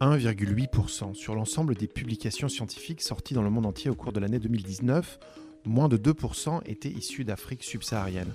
1,8% 0.00 1.12
sur 1.12 1.34
l'ensemble 1.34 1.74
des 1.74 1.86
publications 1.86 2.48
scientifiques 2.48 3.02
sorties 3.02 3.34
dans 3.34 3.42
le 3.42 3.50
monde 3.50 3.66
entier 3.66 3.90
au 3.90 3.94
cours 3.94 4.12
de 4.12 4.20
l'année 4.20 4.38
2019. 4.38 5.18
Moins 5.66 5.88
de 5.88 5.98
2% 5.98 6.62
étaient 6.64 6.88
issus 6.88 7.24
d'Afrique 7.24 7.62
subsaharienne. 7.62 8.32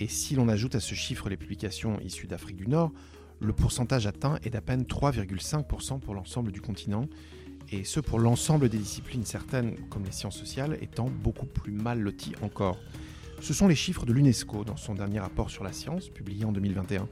Et 0.00 0.08
si 0.08 0.34
l'on 0.34 0.48
ajoute 0.48 0.74
à 0.74 0.80
ce 0.80 0.96
chiffre 0.96 1.28
les 1.28 1.36
publications 1.36 2.00
issues 2.00 2.26
d'Afrique 2.26 2.56
du 2.56 2.66
Nord, 2.66 2.90
le 3.38 3.52
pourcentage 3.52 4.08
atteint 4.08 4.40
est 4.42 4.50
d'à 4.50 4.60
peine 4.60 4.82
3,5% 4.82 6.00
pour 6.00 6.14
l'ensemble 6.14 6.50
du 6.50 6.60
continent, 6.60 7.06
et 7.70 7.84
ce 7.84 8.00
pour 8.00 8.18
l'ensemble 8.18 8.68
des 8.68 8.78
disciplines, 8.78 9.24
certaines 9.24 9.76
comme 9.88 10.04
les 10.04 10.12
sciences 10.12 10.36
sociales 10.36 10.78
étant 10.80 11.08
beaucoup 11.08 11.46
plus 11.46 11.72
mal 11.72 12.00
loties 12.00 12.34
encore. 12.42 12.78
Ce 13.40 13.52
sont 13.52 13.68
les 13.68 13.74
chiffres 13.74 14.06
de 14.06 14.12
l'UNESCO 14.12 14.64
dans 14.64 14.76
son 14.76 14.94
dernier 14.94 15.20
rapport 15.20 15.50
sur 15.50 15.64
la 15.64 15.72
science, 15.72 16.08
publié 16.08 16.44
en 16.44 16.52
2021. 16.52 17.08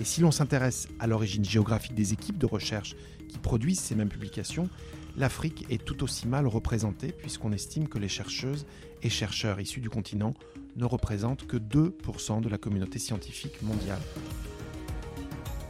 Et 0.00 0.04
si 0.04 0.20
l'on 0.20 0.30
s'intéresse 0.30 0.88
à 0.98 1.06
l'origine 1.06 1.44
géographique 1.44 1.94
des 1.94 2.12
équipes 2.12 2.38
de 2.38 2.46
recherche 2.46 2.96
qui 3.28 3.38
produisent 3.38 3.80
ces 3.80 3.94
mêmes 3.94 4.08
publications, 4.08 4.68
l'Afrique 5.16 5.66
est 5.70 5.84
tout 5.84 6.02
aussi 6.02 6.28
mal 6.28 6.46
représentée 6.46 7.12
puisqu'on 7.12 7.52
estime 7.52 7.88
que 7.88 7.98
les 7.98 8.08
chercheuses 8.08 8.66
et 9.02 9.10
chercheurs 9.10 9.60
issus 9.60 9.80
du 9.80 9.90
continent 9.90 10.34
ne 10.76 10.84
représentent 10.84 11.46
que 11.46 11.56
2% 11.56 12.40
de 12.40 12.48
la 12.48 12.58
communauté 12.58 12.98
scientifique 12.98 13.62
mondiale. 13.62 14.00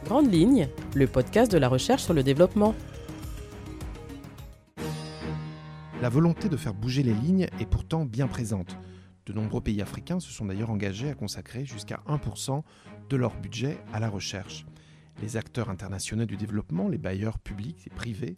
Grande 0.05 0.31
ligne, 0.31 0.69
le 0.95 1.07
podcast 1.07 1.51
de 1.51 1.57
la 1.57 1.67
recherche 1.67 2.03
sur 2.03 2.13
le 2.13 2.23
développement. 2.23 2.75
La 6.01 6.09
volonté 6.09 6.47
de 6.49 6.57
faire 6.57 6.73
bouger 6.73 7.03
les 7.03 7.13
lignes 7.13 7.47
est 7.59 7.65
pourtant 7.65 8.05
bien 8.05 8.27
présente. 8.27 8.77
De 9.27 9.33
nombreux 9.33 9.59
pays 9.59 9.81
africains 9.81 10.21
se 10.21 10.31
sont 10.31 10.45
d'ailleurs 10.45 10.69
engagés 10.69 11.09
à 11.09 11.13
consacrer 11.13 11.65
jusqu'à 11.65 12.01
1% 12.07 12.63
de 13.09 13.17
leur 13.17 13.35
budget 13.35 13.77
à 13.91 13.99
la 13.99 14.07
recherche. 14.07 14.65
Les 15.21 15.35
acteurs 15.35 15.69
internationaux 15.69 16.25
du 16.25 16.37
développement, 16.37 16.87
les 16.87 16.97
bailleurs 16.97 17.37
publics 17.37 17.85
et 17.87 17.89
privés, 17.89 18.37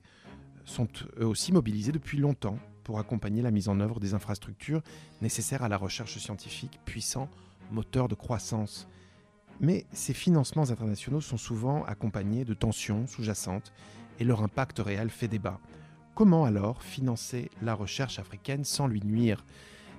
sont 0.65 0.87
eux 1.19 1.27
aussi 1.27 1.51
mobilisés 1.51 1.91
depuis 1.91 2.17
longtemps 2.17 2.57
pour 2.83 2.97
accompagner 2.97 3.43
la 3.43 3.51
mise 3.51 3.69
en 3.69 3.79
œuvre 3.79 3.99
des 3.99 4.15
infrastructures 4.15 4.81
nécessaires 5.21 5.61
à 5.61 5.69
la 5.69 5.77
recherche 5.77 6.17
scientifique, 6.17 6.79
puissant 6.85 7.29
moteur 7.69 8.07
de 8.07 8.15
croissance. 8.15 8.87
Mais 9.59 9.85
ces 9.91 10.15
financements 10.15 10.71
internationaux 10.71 11.21
sont 11.21 11.37
souvent 11.37 11.83
accompagnés 11.83 12.45
de 12.45 12.55
tensions 12.55 13.05
sous-jacentes 13.05 13.73
et 14.19 14.23
leur 14.23 14.41
impact 14.41 14.79
réel 14.79 15.11
fait 15.11 15.27
débat. 15.27 15.59
Comment 16.15 16.45
alors 16.45 16.81
financer 16.81 17.51
la 17.61 17.75
recherche 17.75 18.17
africaine 18.17 18.63
sans 18.63 18.87
lui 18.87 19.01
nuire? 19.05 19.45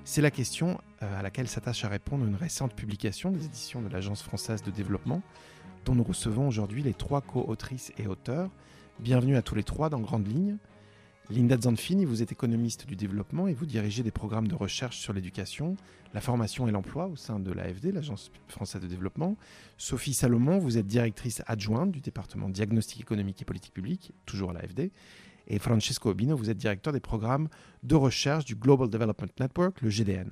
C'est 0.04 0.22
la 0.22 0.30
question 0.30 0.80
euh, 1.02 1.18
à 1.18 1.22
laquelle 1.22 1.46
s'attache 1.46 1.84
à 1.84 1.88
répondre 1.88 2.24
une 2.24 2.34
récente 2.34 2.74
publication 2.74 3.30
des 3.30 3.44
éditions 3.44 3.82
de 3.82 3.88
l'Agence 3.88 4.22
française 4.22 4.62
de 4.62 4.70
développement, 4.70 5.22
dont 5.84 5.94
nous 5.94 6.02
recevons 6.02 6.48
aujourd'hui 6.48 6.82
les 6.82 6.94
trois 6.94 7.20
co-autrices 7.20 7.92
et 7.98 8.06
auteurs. 8.06 8.50
Bienvenue 8.98 9.36
à 9.36 9.42
tous 9.42 9.54
les 9.54 9.62
trois 9.62 9.90
dans 9.90 10.00
Grande 10.00 10.26
Ligne. 10.26 10.56
Linda 11.30 11.56
Zanfini, 11.60 12.06
vous 12.06 12.22
êtes 12.22 12.32
économiste 12.32 12.86
du 12.86 12.96
développement 12.96 13.46
et 13.46 13.54
vous 13.54 13.66
dirigez 13.66 14.02
des 14.02 14.10
programmes 14.10 14.48
de 14.48 14.54
recherche 14.54 14.98
sur 14.98 15.12
l'éducation, 15.12 15.76
la 16.12 16.20
formation 16.20 16.66
et 16.66 16.72
l'emploi 16.72 17.06
au 17.06 17.14
sein 17.14 17.38
de 17.38 17.52
l'AFD, 17.52 17.92
l'Agence 17.92 18.32
française 18.48 18.82
de 18.82 18.88
développement. 18.88 19.36
Sophie 19.76 20.14
Salomon, 20.14 20.58
vous 20.58 20.76
êtes 20.76 20.88
directrice 20.88 21.42
adjointe 21.46 21.92
du 21.92 22.00
département 22.00 22.48
diagnostic 22.48 23.00
économique 23.00 23.42
et 23.42 23.44
politique 23.44 23.74
publique, 23.74 24.12
toujours 24.26 24.50
à 24.50 24.54
l'AFD. 24.54 24.90
Et 25.50 25.58
Francesco 25.58 26.10
Obino, 26.10 26.36
vous 26.36 26.48
êtes 26.48 26.56
directeur 26.56 26.92
des 26.92 27.00
programmes 27.00 27.48
de 27.82 27.96
recherche 27.96 28.44
du 28.44 28.54
Global 28.54 28.88
Development 28.88 29.32
Network, 29.40 29.82
le 29.82 29.90
GDN. 29.90 30.30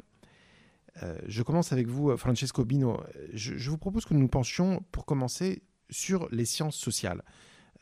Euh, 1.02 1.18
je 1.26 1.42
commence 1.42 1.72
avec 1.72 1.88
vous, 1.88 2.16
Francesco 2.16 2.62
Obino. 2.62 3.02
Je, 3.32 3.68
vous 3.68 3.78
propose 3.78 4.04
que 4.04 4.14
nous 4.14 4.20
nous 4.20 4.28
penchions, 4.28 4.84
pour 4.92 5.06
commencer, 5.06 5.62
sur 5.90 6.28
les 6.30 6.44
sciences 6.44 6.76
sociales. 6.76 7.24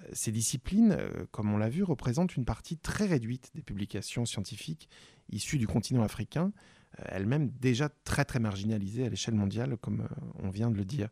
Euh, 0.00 0.06
ces 0.14 0.32
disciplines, 0.32 0.96
euh, 0.98 1.26
comme 1.30 1.52
on 1.52 1.58
l'a 1.58 1.68
vu, 1.68 1.82
représentent 1.82 2.36
une 2.36 2.46
partie 2.46 2.78
très 2.78 3.04
réduite 3.04 3.50
des 3.54 3.62
publications 3.62 4.24
scientifiques 4.24 4.88
issues 5.28 5.58
du 5.58 5.66
continent 5.66 6.02
africain, 6.02 6.52
elles-mêmes 7.04 7.50
déjà 7.60 7.90
très 8.04 8.24
très 8.24 8.38
marginalisées 8.38 9.04
à 9.04 9.10
l'échelle 9.10 9.34
mondiale, 9.34 9.76
comme 9.76 10.08
on 10.38 10.48
vient 10.48 10.70
de 10.70 10.76
le 10.76 10.84
dire. 10.86 11.10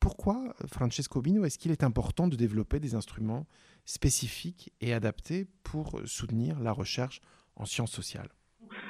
Pourquoi, 0.00 0.54
Francesco 0.66 1.20
Bino, 1.20 1.44
est-ce 1.44 1.58
qu'il 1.58 1.72
est 1.72 1.82
important 1.82 2.28
de 2.28 2.36
développer 2.36 2.78
des 2.80 2.94
instruments 2.94 3.46
spécifiques 3.84 4.72
et 4.80 4.92
adaptés 4.92 5.46
pour 5.64 6.00
soutenir 6.04 6.60
la 6.60 6.72
recherche 6.72 7.20
en 7.56 7.64
sciences 7.64 7.92
sociales? 7.92 8.28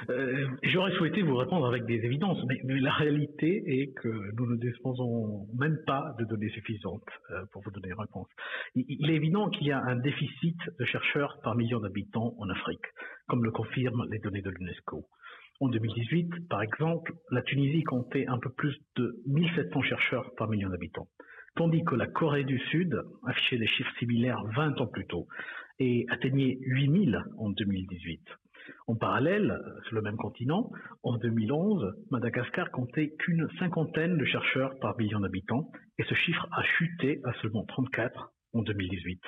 Euh, 0.09 0.47
J'aurais 0.63 0.91
souhaité 0.93 1.21
vous 1.21 1.35
répondre 1.35 1.65
avec 1.65 1.85
des 1.85 1.95
évidences, 2.05 2.43
mais, 2.47 2.59
la 2.63 2.91
réalité 2.91 3.63
est 3.65 3.93
que 3.93 4.07
nous 4.07 4.45
ne 4.47 4.57
disposons 4.57 5.47
même 5.57 5.77
pas 5.85 6.15
de 6.19 6.25
données 6.25 6.49
suffisantes 6.49 7.03
euh, 7.31 7.45
pour 7.51 7.61
vous 7.63 7.71
donner 7.71 7.89
une 7.89 7.99
réponse. 7.99 8.27
il 8.75 9.09
est 9.09 9.15
évident 9.15 9.49
qu'il 9.49 9.67
y 9.67 9.71
a 9.71 9.81
un 9.81 9.95
déficit 9.95 10.57
de 10.79 10.85
chercheurs 10.85 11.39
par 11.43 11.55
million 11.55 11.79
d'habitants 11.79 12.35
en 12.39 12.49
Afrique, 12.49 12.85
comme 13.27 13.43
le 13.43 13.51
confirment 13.51 14.05
les 14.09 14.19
données 14.19 14.41
de 14.41 14.49
l'UNESCO. 14.49 15.05
En 15.61 15.67
2018, 15.67 16.47
par 16.47 16.61
exemple, 16.61 17.13
la 17.31 17.41
Tunisie 17.41 17.83
comptait 17.83 18.25
un 18.27 18.39
peu 18.39 18.49
plus 18.49 18.77
de 18.95 19.21
1700 19.27 19.81
chercheurs 19.81 20.33
par 20.37 20.47
million 20.47 20.69
d'habitants, 20.69 21.09
tandis 21.55 21.83
que 21.83 21.95
la 21.95 22.07
Corée 22.07 22.45
du 22.45 22.59
Sud 22.71 22.97
affichait 23.25 23.57
des 23.57 23.67
chiffres 23.67 23.93
similaires 23.99 24.41
20 24.55 24.79
ans 24.79 24.87
plus 24.87 25.05
tôt 25.05 25.27
et 25.79 26.05
atteignait 26.09 26.57
8000 26.61 27.25
en 27.37 27.49
2018. 27.49 28.21
En 28.87 28.95
parallèle, 28.95 29.59
sur 29.85 29.95
le 29.95 30.01
même 30.01 30.15
continent, 30.15 30.71
en 31.03 31.17
2011, 31.17 31.93
Madagascar 32.09 32.71
comptait 32.71 33.15
qu'une 33.19 33.49
cinquantaine 33.59 34.17
de 34.17 34.25
chercheurs 34.25 34.79
par 34.79 34.97
million 34.97 35.19
d'habitants 35.19 35.69
et 35.97 36.03
ce 36.03 36.13
chiffre 36.13 36.47
a 36.51 36.63
chuté 36.63 37.19
à 37.25 37.33
seulement 37.41 37.65
34 37.65 38.31
en 38.53 38.61
2018. 38.61 39.21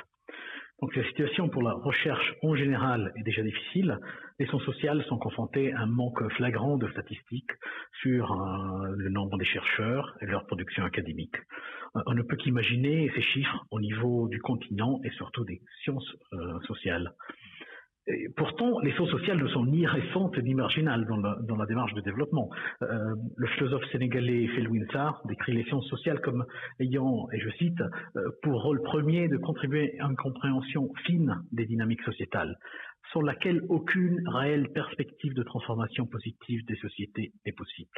Donc 0.81 0.95
la 0.95 1.03
situation 1.03 1.47
pour 1.47 1.61
la 1.61 1.73
recherche 1.73 2.33
en 2.41 2.55
général 2.55 3.13
est 3.15 3.21
déjà 3.21 3.43
difficile. 3.43 3.99
Les 4.39 4.47
sciences 4.47 4.63
sociales 4.63 5.03
sont 5.07 5.19
confrontées 5.19 5.71
à 5.73 5.81
un 5.81 5.85
manque 5.85 6.27
flagrant 6.33 6.77
de 6.77 6.89
statistiques 6.89 7.51
sur 8.01 8.31
euh, 8.31 8.95
le 8.97 9.09
nombre 9.09 9.37
des 9.37 9.45
chercheurs 9.45 10.17
et 10.21 10.25
leur 10.25 10.47
production 10.47 10.83
académique. 10.83 11.35
Euh, 11.95 12.01
on 12.07 12.15
ne 12.15 12.23
peut 12.23 12.35
qu'imaginer 12.35 13.11
ces 13.13 13.21
chiffres 13.21 13.63
au 13.69 13.79
niveau 13.79 14.27
du 14.27 14.39
continent 14.39 14.99
et 15.03 15.11
surtout 15.11 15.45
des 15.45 15.61
sciences 15.83 16.15
euh, 16.33 16.59
sociales 16.61 17.13
pourtant, 18.35 18.79
les 18.79 18.91
sciences 18.93 19.09
sociales 19.09 19.41
ne 19.41 19.47
sont 19.47 19.65
ni 19.65 19.85
récentes 19.85 20.37
ni 20.37 20.53
marginales 20.53 21.05
dans 21.05 21.55
la, 21.55 21.65
démarche 21.65 21.93
de 21.93 22.01
développement. 22.01 22.49
Euh, 22.81 23.15
le 23.35 23.47
philosophe 23.47 23.83
sénégalais 23.91 24.47
Felwine 24.47 24.87
Sarr 24.91 25.21
décrit 25.25 25.53
les 25.53 25.63
sciences 25.65 25.87
sociales 25.87 26.19
comme 26.21 26.45
ayant, 26.79 27.27
et 27.31 27.39
je 27.39 27.49
cite, 27.51 27.81
euh, 28.15 28.29
pour 28.43 28.61
rôle 28.63 28.81
premier 28.81 29.27
de 29.27 29.37
contribuer 29.37 29.99
à 29.99 30.05
une 30.05 30.15
compréhension 30.15 30.91
fine 31.05 31.35
des 31.51 31.65
dynamiques 31.65 32.01
sociétales, 32.03 32.55
sans 33.13 33.21
laquelle 33.21 33.61
aucune 33.69 34.21
réelle 34.27 34.69
perspective 34.69 35.33
de 35.33 35.43
transformation 35.43 36.05
positive 36.05 36.65
des 36.65 36.75
sociétés 36.75 37.33
est 37.45 37.55
possible. 37.55 37.91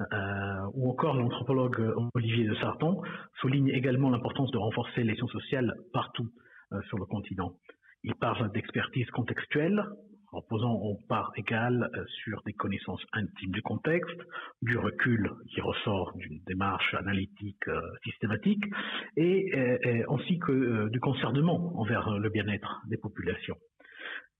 Euh, 0.00 0.70
ou 0.74 0.90
encore 0.90 1.16
l'anthropologue 1.16 1.94
Olivier 2.14 2.46
de 2.46 2.54
Sarton 2.56 3.02
souligne 3.40 3.68
également 3.68 4.10
l'importance 4.10 4.50
de 4.50 4.58
renforcer 4.58 5.04
les 5.04 5.14
sciences 5.14 5.32
sociales 5.32 5.74
partout 5.92 6.28
sur 6.88 6.98
le 6.98 7.04
continent. 7.04 7.52
Il 8.04 8.16
parle 8.16 8.50
d'expertise 8.50 9.08
contextuelle, 9.10 9.80
reposant 10.32 10.72
en 10.72 10.96
part 11.08 11.30
égale 11.36 11.88
euh, 11.94 12.04
sur 12.24 12.42
des 12.44 12.52
connaissances 12.52 13.04
intimes 13.12 13.52
du 13.52 13.62
contexte, 13.62 14.20
du 14.60 14.76
recul 14.76 15.30
qui 15.54 15.60
ressort 15.60 16.12
d'une 16.16 16.40
démarche 16.48 16.94
analytique 16.94 17.68
euh, 17.68 17.80
systématique, 18.02 18.64
et, 19.16 19.56
euh, 19.56 20.02
ainsi 20.10 20.40
que 20.40 20.88
du 20.88 20.98
concernement 20.98 21.78
envers 21.78 22.18
le 22.18 22.28
bien-être 22.28 22.82
des 22.88 22.96
populations. 22.96 23.56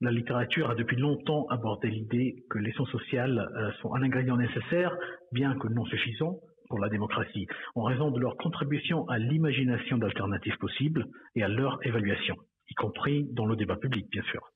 La 0.00 0.10
littérature 0.10 0.70
a 0.70 0.74
depuis 0.74 0.96
longtemps 0.96 1.46
abordé 1.48 1.88
l'idée 1.88 2.42
que 2.50 2.58
les 2.58 2.72
sciences 2.72 2.90
sociales 2.90 3.48
sont 3.80 3.94
un 3.94 4.02
ingrédient 4.02 4.36
nécessaire, 4.36 4.96
bien 5.30 5.56
que 5.56 5.68
non 5.68 5.84
suffisant, 5.84 6.40
pour 6.68 6.80
la 6.80 6.88
démocratie, 6.88 7.46
en 7.76 7.84
raison 7.84 8.10
de 8.10 8.18
leur 8.18 8.36
contribution 8.36 9.06
à 9.08 9.18
l'imagination 9.18 9.98
d'alternatives 9.98 10.56
possibles 10.58 11.06
et 11.36 11.44
à 11.44 11.48
leur 11.48 11.78
évaluation 11.86 12.34
y 12.70 12.74
compris 12.74 13.26
dans 13.32 13.46
le 13.46 13.56
débat 13.56 13.76
public, 13.76 14.08
bien 14.10 14.22
sûr. 14.22 14.52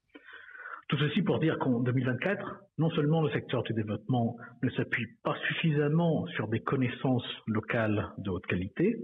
Tout 0.89 0.99
ceci 0.99 1.23
pour 1.23 1.41
dire 1.41 1.59
qu'en 1.59 1.81
2024, 1.81 2.61
non 2.79 2.91
seulement 2.91 3.21
le 3.21 3.29
secteur 3.33 3.65
du 3.65 3.73
développement 3.73 4.37
ne 4.63 4.71
s'appuie 4.71 5.09
pas 5.25 5.35
suffisamment 5.49 6.27
sur 6.37 6.47
des 6.47 6.61
connaissances 6.61 7.27
locales 7.49 8.13
de 8.19 8.31
haute 8.31 8.47
qualité, 8.47 8.97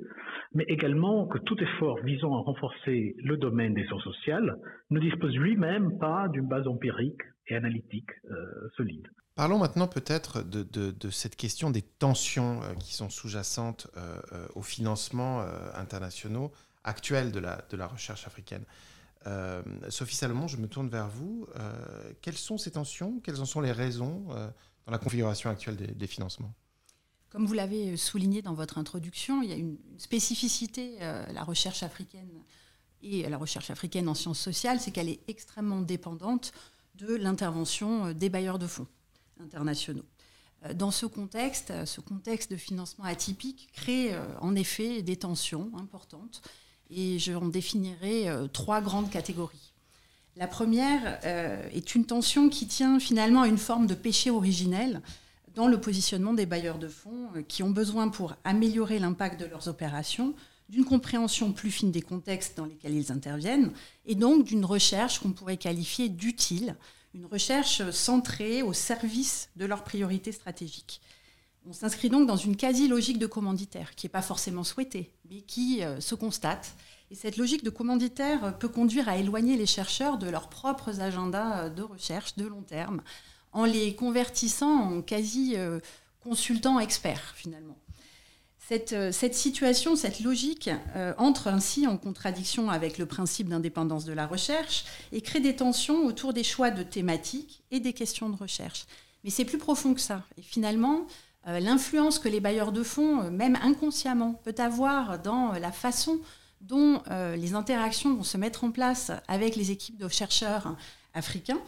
mais 0.54 0.62
également 0.68 1.26
que 1.26 1.38
tout 1.38 1.60
effort 1.60 1.98
visant 2.04 2.36
à 2.36 2.42
renforcer 2.42 3.16
le 3.18 3.36
domaine 3.36 3.74
des 3.74 3.84
sciences 3.86 4.04
sociales 4.04 4.58
ne 4.90 5.00
dispose 5.00 5.34
lui-même 5.34 5.98
pas 5.98 6.28
d'une 6.28 6.46
base 6.46 6.68
empirique 6.68 7.22
et 7.48 7.56
analytique 7.56 8.10
euh, 8.30 8.68
solide. 8.76 9.08
Parlons 9.34 9.58
maintenant 9.58 9.88
peut-être 9.88 10.44
de, 10.48 11.10
cette 11.10 11.34
question 11.34 11.70
des 11.70 11.82
tensions 11.82 12.62
euh, 12.62 12.74
qui 12.74 12.94
sont 12.94 13.10
sous-jacentes 13.10 13.88
euh, 13.96 14.46
aux 14.54 14.62
financements 14.62 15.40
internationaux 15.74 16.52
de 16.84 17.76
la 17.76 17.86
recherche 17.88 18.26
africaine. 18.26 18.64
Euh, 19.26 19.62
Sophie 19.88 20.16
Salomon, 20.16 20.48
je 20.48 20.56
me 20.56 20.66
tourne 20.66 20.88
vers 20.88 21.08
vous. 21.08 21.46
Euh, 21.56 22.12
quelles 22.20 22.36
sont 22.36 22.58
ces 22.58 22.72
tensions? 22.72 23.20
Quelles 23.20 23.40
en 23.40 23.44
sont 23.44 23.60
les 23.60 23.72
raisons 23.72 24.26
euh, 24.30 24.48
dans 24.86 24.92
la 24.92 24.98
configuration 24.98 25.50
actuelle 25.50 25.76
des, 25.76 26.06
financements? 26.06 26.52
Comme 27.30 27.46
vous 27.46 27.54
l'avez 27.54 27.96
souligné 27.96 28.42
dans 28.42 28.54
votre 28.54 28.78
introduction, 28.78 29.42
il 29.42 29.50
y 29.50 29.52
a 29.52 29.56
une 29.56 29.78
spécificité. 29.96 30.98
la 30.98 31.44
recherche 31.44 31.82
africaine 31.82 32.28
et 33.02 33.28
la 33.28 33.38
recherche 33.38 33.70
africaine 33.70 34.08
en 34.08 34.14
sciences 34.14 34.38
sociales, 34.38 34.80
c'est 34.80 34.90
qu'elle 34.90 35.08
est 35.08 35.20
extrêmement 35.28 35.80
dépendante 35.80 36.52
de 36.94 37.14
l'intervention 37.14 38.12
des 38.12 38.28
bailleurs 38.28 38.58
de 38.58 38.66
fonds 38.66 38.86
internationaux. 39.40 40.04
Dans 40.74 40.90
ce 40.90 41.06
contexte, 41.06 41.72
ce 41.86 42.00
contexte 42.00 42.50
de 42.50 42.56
financement 42.56 43.04
atypique 43.04 43.70
crée 43.72 44.14
en 44.40 44.54
effet 44.54 45.00
des 45.02 45.16
tensions 45.16 45.72
importantes 45.78 46.42
et 46.94 47.18
je 47.18 47.32
en 47.32 47.48
définirai 47.48 48.26
trois 48.52 48.80
grandes 48.80 49.10
catégories. 49.10 49.72
La 50.36 50.46
première 50.46 51.18
est 51.24 51.94
une 51.94 52.06
tension 52.06 52.48
qui 52.48 52.66
tient 52.66 52.98
finalement 52.98 53.42
à 53.42 53.48
une 53.48 53.58
forme 53.58 53.86
de 53.86 53.94
péché 53.94 54.30
originel 54.30 55.02
dans 55.54 55.68
le 55.68 55.80
positionnement 55.80 56.32
des 56.32 56.46
bailleurs 56.46 56.78
de 56.78 56.88
fonds 56.88 57.28
euh, 57.36 57.42
qui 57.42 57.62
ont 57.62 57.70
besoin 57.70 58.08
pour 58.08 58.34
améliorer 58.44 58.98
l'impact 58.98 59.40
de 59.40 59.46
leurs 59.46 59.68
opérations 59.68 60.34
d'une 60.68 60.84
compréhension 60.84 61.52
plus 61.52 61.70
fine 61.70 61.90
des 61.90 62.00
contextes 62.00 62.56
dans 62.56 62.64
lesquels 62.64 62.94
ils 62.94 63.12
interviennent 63.12 63.72
et 64.06 64.14
donc 64.14 64.44
d'une 64.44 64.64
recherche 64.64 65.18
qu'on 65.18 65.32
pourrait 65.32 65.58
qualifier 65.58 66.08
d'utile, 66.08 66.76
une 67.14 67.26
recherche 67.26 67.90
centrée 67.90 68.62
au 68.62 68.72
service 68.72 69.50
de 69.56 69.66
leurs 69.66 69.84
priorités 69.84 70.32
stratégiques. 70.32 71.02
On 71.66 71.72
s'inscrit 71.72 72.08
donc 72.08 72.26
dans 72.26 72.36
une 72.36 72.56
quasi-logique 72.56 73.18
de 73.18 73.26
commanditaire 73.26 73.94
qui 73.94 74.06
n'est 74.06 74.10
pas 74.10 74.22
forcément 74.22 74.64
souhaitée, 74.64 75.12
mais 75.30 75.42
qui 75.42 75.84
euh, 75.84 76.00
se 76.00 76.14
constate. 76.14 76.74
Et 77.10 77.14
cette 77.14 77.36
logique 77.36 77.62
de 77.62 77.70
commanditaire 77.70 78.44
euh, 78.44 78.50
peut 78.50 78.68
conduire 78.68 79.08
à 79.08 79.16
éloigner 79.16 79.56
les 79.56 79.66
chercheurs 79.66 80.18
de 80.18 80.28
leurs 80.28 80.48
propres 80.48 81.00
agendas 81.00 81.68
de 81.68 81.82
recherche 81.82 82.36
de 82.36 82.46
long 82.46 82.62
terme, 82.62 83.02
en 83.52 83.64
les 83.64 83.94
convertissant 83.94 84.72
en 84.72 85.02
quasi 85.02 85.54
euh, 85.56 85.78
consultants 86.20 86.80
experts 86.80 87.34
finalement. 87.36 87.76
Cette, 88.68 88.92
euh, 88.92 89.12
situation, 89.12 89.96
cette 89.96 90.20
logique 90.20 90.70
euh, 90.96 91.12
entre 91.18 91.48
ainsi 91.48 91.86
en 91.86 91.98
contradiction 91.98 92.70
avec 92.70 92.96
le 92.96 93.06
principe 93.06 93.48
d'indépendance 93.48 94.04
de 94.04 94.12
la 94.12 94.26
recherche 94.26 94.84
et 95.10 95.20
crée 95.20 95.40
des 95.40 95.56
tensions 95.56 96.06
autour 96.06 96.32
des 96.32 96.44
choix 96.44 96.70
de 96.70 96.82
thématiques 96.82 97.64
et 97.70 97.80
des 97.80 97.92
questions 97.92 98.30
de 98.30 98.36
recherche. 98.36 98.86
Mais 99.24 99.30
c'est 99.30 99.44
plus 99.44 99.58
profond 99.58 99.94
que 99.94 100.00
ça. 100.00 100.22
Et 100.38 100.42
finalement, 100.42 101.06
l'influence 101.46 102.18
que 102.18 102.28
les 102.28 102.40
bailleurs 102.40 102.72
de 102.72 102.82
fonds, 102.82 103.30
même 103.30 103.58
inconsciemment, 103.62 104.40
peut 104.44 104.54
avoir 104.58 105.18
dans 105.20 105.52
la 105.52 105.72
façon 105.72 106.20
dont 106.60 107.02
les 107.10 107.54
interactions 107.54 108.14
vont 108.14 108.22
se 108.22 108.36
mettre 108.36 108.64
en 108.64 108.70
place 108.70 109.10
avec 109.26 109.56
les 109.56 109.70
équipes 109.70 109.98
de 109.98 110.08
chercheurs 110.08 110.76
africains, 111.14 111.60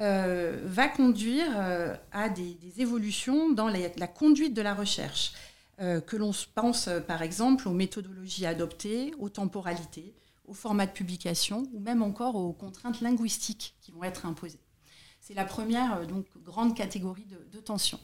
euh, 0.00 0.56
va 0.64 0.88
conduire 0.88 1.46
euh, 1.56 1.94
à 2.10 2.30
des, 2.30 2.56
évolutions 2.78 3.52
dans 3.52 3.68
la, 3.68 4.06
conduite 4.06 4.54
de 4.54 4.62
la 4.62 4.74
recherche. 4.74 5.32
Euh, 5.80 6.00
que 6.00 6.16
l'on 6.16 6.32
pense 6.54 6.88
par 7.06 7.22
exemple 7.22 7.68
aux 7.68 7.72
méthodologies 7.72 8.46
adoptées, 8.46 9.12
aux 9.18 9.28
temporalités, 9.28 10.14
aux 10.46 10.54
formats 10.54 10.86
de 10.86 10.92
publication 10.92 11.66
ou 11.74 11.80
même 11.80 12.02
encore 12.02 12.36
aux 12.36 12.52
contraintes 12.52 13.00
linguistiques 13.02 13.74
qui 13.80 13.92
vont 13.92 14.02
être 14.02 14.24
imposées. 14.24 14.60
C'est 15.30 15.36
la 15.36 15.44
première 15.44 16.08
donc, 16.08 16.26
grande 16.44 16.74
catégorie 16.76 17.24
de, 17.52 17.60
tension. 17.60 18.00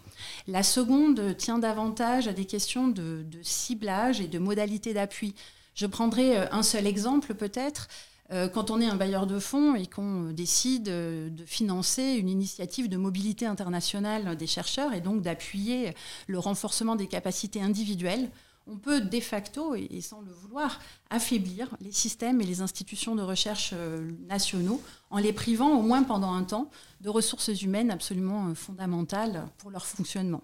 La 0.47 0.63
seconde 0.63 1.37
tient 1.37 1.59
davantage 1.59 2.29
à 2.29 2.33
des 2.33 2.45
questions 2.45 2.87
de, 2.87 3.27
ciblage 3.43 4.21
et 4.21 4.29
de 4.29 4.39
modalités 4.39 4.95
d'appui. 4.95 5.35
Je 5.75 5.87
prendrai 5.87 6.37
un 6.37 6.63
seul 6.63 6.87
exemple 6.87 7.35
peut-être. 7.35 7.89
Euh, 8.31 8.49
quand 8.49 8.71
on 8.71 8.81
est 8.81 8.87
un 8.87 8.95
bailleur 8.95 9.27
de 9.27 9.41
fonds 9.41 9.75
et 9.75 9.87
qu'on 9.87 10.31
décide 10.31 10.89
euh, 10.89 11.29
de 11.29 11.45
financer 11.45 12.15
une 12.15 12.29
initiative 12.29 12.89
de 12.89 12.97
mobilité 12.97 13.45
internationale 13.45 14.37
des 14.37 14.47
chercheurs 14.47 14.93
et 14.95 15.01
donc 15.01 15.23
d'appuyer 15.23 15.95
le 16.29 16.39
renforcement 16.39 16.95
des 16.95 17.09
capacités 17.09 17.61
individuelles, 17.61 18.31
on 18.67 18.79
peut 18.79 19.01
de 19.01 19.21
facto, 19.21 19.75
et 19.75 20.01
sans 20.01 20.21
le 20.21 20.33
vouloir, 20.33 20.81
affaiblir 21.11 21.77
les 21.81 21.93
systèmes 21.93 22.41
et 22.41 22.45
les 22.45 22.61
institutions 22.61 23.15
de 23.15 23.23
recherche 23.23 23.71
euh, 23.75 24.11
nationaux 24.27 24.83
en 25.11 25.19
les 25.19 25.33
privant, 25.33 25.79
au 25.79 25.83
moins 25.83 26.03
pendant 26.03 26.33
un 26.33 26.45
temps, 26.45 26.71
de 27.01 27.09
ressources 27.09 27.63
humaines 27.63 27.91
absolument 27.91 28.55
fondamentales 28.55 29.49
pour 29.59 29.71
leur 29.71 29.87
fonctionnement. 29.87 30.43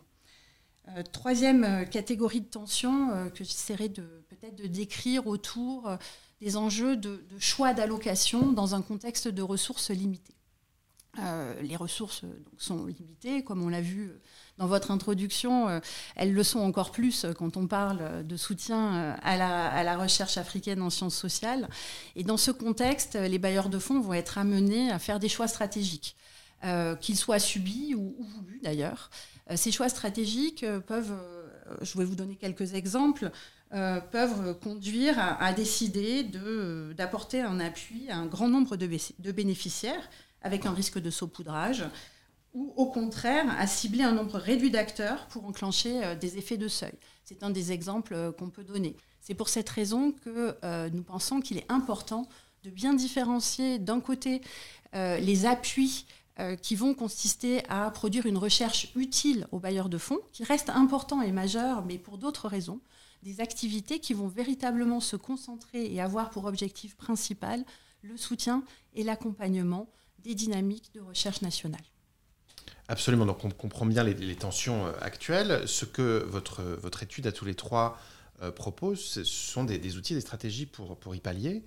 troisième 1.12 1.88
catégorie 1.88 2.40
de 2.40 2.46
tension 2.46 3.30
que 3.34 3.42
j'essaierai 3.44 3.88
peut-être 3.88 4.56
de 4.56 4.66
décrire 4.66 5.26
autour 5.26 5.88
des 6.42 6.56
enjeux 6.56 6.96
de, 6.96 7.22
choix 7.38 7.72
d'allocation 7.72 8.52
dans 8.52 8.74
un 8.74 8.82
contexte 8.82 9.28
de 9.28 9.42
ressources 9.42 9.90
limitées. 9.90 10.34
Euh, 11.18 11.54
les 11.60 11.76
ressources 11.76 12.22
sont 12.56 12.86
limitées, 12.86 13.44
comme 13.44 13.62
on 13.62 13.68
l'a 13.68 13.82
vu 13.82 14.10
dans 14.56 14.66
votre 14.66 14.90
introduction, 14.90 15.68
euh, 15.68 15.80
elles 16.16 16.32
le 16.32 16.42
sont 16.42 16.60
encore 16.60 16.90
plus 16.90 17.26
quand 17.36 17.58
on 17.58 17.66
parle 17.66 18.26
de 18.26 18.36
soutien 18.38 18.94
euh, 18.94 19.14
à 19.22 19.36
la, 19.36 19.96
recherche 19.98 20.38
africaine 20.38 20.80
en 20.80 20.88
sciences 20.88 21.16
sociales. 21.16 21.68
Et 22.16 22.24
dans 22.24 22.38
ce 22.38 22.50
contexte, 22.50 23.14
les 23.14 23.38
bailleurs 23.38 23.68
de 23.68 23.78
fonds 23.78 24.00
vont 24.00 24.14
être 24.14 24.38
amenés 24.38 24.90
à 24.90 24.98
faire 24.98 25.20
des 25.20 25.28
choix 25.28 25.48
stratégiques, 25.48 26.16
qu'ils 27.00 27.16
soient 27.16 27.40
subis 27.40 27.94
ou, 27.94 28.14
ou 28.18 28.24
voulus 28.24 28.60
d'ailleurs. 28.62 29.10
ces 29.56 29.72
choix 29.72 29.88
stratégiques 29.88 30.64
peuvent, 30.86 31.12
je 31.82 31.98
vais 31.98 32.04
vous 32.04 32.14
donner 32.14 32.36
quelques 32.36 32.74
exemples, 32.74 33.30
euh, 33.74 34.00
peuvent 34.00 34.58
conduire 34.60 35.18
à, 35.18 35.50
décider 35.54 36.24
d'apporter 36.94 37.40
un 37.40 37.58
appui 37.58 38.10
à 38.10 38.18
un 38.18 38.26
grand 38.26 38.48
nombre 38.48 38.76
de, 38.76 39.32
bénéficiaires 39.32 40.10
avec 40.42 40.66
un 40.66 40.72
risque 40.72 40.98
de 40.98 41.10
saupoudrage 41.10 41.84
ou 42.54 42.72
au 42.76 42.86
contraire 42.86 43.46
à 43.58 43.66
cibler 43.66 44.02
un 44.02 44.12
nombre 44.12 44.38
réduit 44.38 44.70
d'acteurs 44.70 45.26
pour 45.26 45.46
enclencher 45.46 46.04
euh, 46.04 46.14
des 46.14 46.38
effets 46.38 46.58
de 46.58 46.68
seuil. 46.68 46.92
C'est 47.24 47.42
un 47.42 47.50
des 47.50 47.72
exemples 47.72 48.14
euh, 48.14 48.32
qu'on 48.32 48.50
peut 48.50 48.64
donner. 48.64 48.96
C'est 49.20 49.34
pour 49.34 49.48
cette 49.48 49.68
raison 49.68 50.12
que 50.12 50.56
nous 50.90 51.04
pensons 51.04 51.40
qu'il 51.40 51.56
est 51.56 51.70
important 51.70 52.26
de 52.64 52.70
bien 52.70 52.92
différencier 52.92 53.78
d'un 53.78 54.00
côté 54.00 54.40
les 54.94 55.46
appuis 55.46 56.06
qui 56.60 56.74
vont 56.74 56.92
consister 56.92 57.62
à 57.68 57.88
produire 57.92 58.26
une 58.26 58.36
recherche 58.36 58.90
utile 58.96 59.46
aux 59.52 59.60
bailleurs 59.60 59.88
de 59.88 59.96
fonds, 59.96 60.18
qui 60.32 60.42
reste 60.42 60.70
important 60.70 61.22
et 61.22 61.30
majeur, 61.30 61.84
mais 61.84 61.98
pour 61.98 62.18
d'autres 62.18 62.48
raisons, 62.48 62.80
des 63.22 63.40
activités 63.40 64.00
qui 64.00 64.14
vont 64.14 64.28
véritablement 64.28 65.00
se 65.00 65.16
concentrer 65.16 65.92
et 65.92 66.00
avoir 66.00 66.30
pour 66.30 66.44
objectif 66.44 66.96
principal 66.96 67.64
le 68.02 68.16
soutien 68.16 68.64
et 68.94 69.04
l'accompagnement 69.04 69.88
des 70.24 70.34
dynamiques 70.34 70.90
de 70.94 71.00
recherche 71.00 71.42
nationale. 71.42 71.82
Absolument, 72.88 73.26
donc 73.26 73.44
on 73.44 73.50
comprend 73.50 73.86
bien 73.86 74.02
les, 74.02 74.34
tensions 74.34 74.86
euh, 74.86 74.92
actuelles. 75.00 75.62
Ce 75.66 75.84
que 75.84 76.26
votre, 76.28 76.62
votre 76.62 77.02
étude 77.02 77.26
à 77.26 77.32
tous 77.32 77.44
les 77.44 77.54
trois 77.54 77.98
euh, 78.42 78.50
propose, 78.50 79.00
ce 79.00 79.24
sont 79.24 79.64
des, 79.64 79.96
outils, 79.96 80.14
des 80.14 80.20
stratégies 80.20 80.66
pour, 80.66 80.98
pour 80.98 81.14
y 81.14 81.20
pallier. 81.20 81.64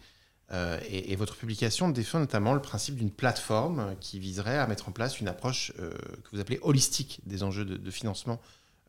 Euh, 0.51 0.79
et, 0.87 1.15
votre 1.15 1.35
publication 1.35 1.89
défend 1.89 2.19
notamment 2.19 2.53
le 2.53 2.61
principe 2.61 2.95
d'une 2.95 3.09
plateforme 3.09 3.95
qui 3.99 4.19
viserait 4.19 4.59
à 4.59 4.67
mettre 4.67 4.87
en 4.87 4.91
place 4.91 5.19
une 5.19 5.27
approche 5.27 5.73
que 5.75 6.29
vous 6.31 6.39
appelez 6.39 6.59
holistique 6.61 7.21
des 7.25 7.41
enjeux 7.41 7.65
de, 7.65 7.91
financement 7.91 8.39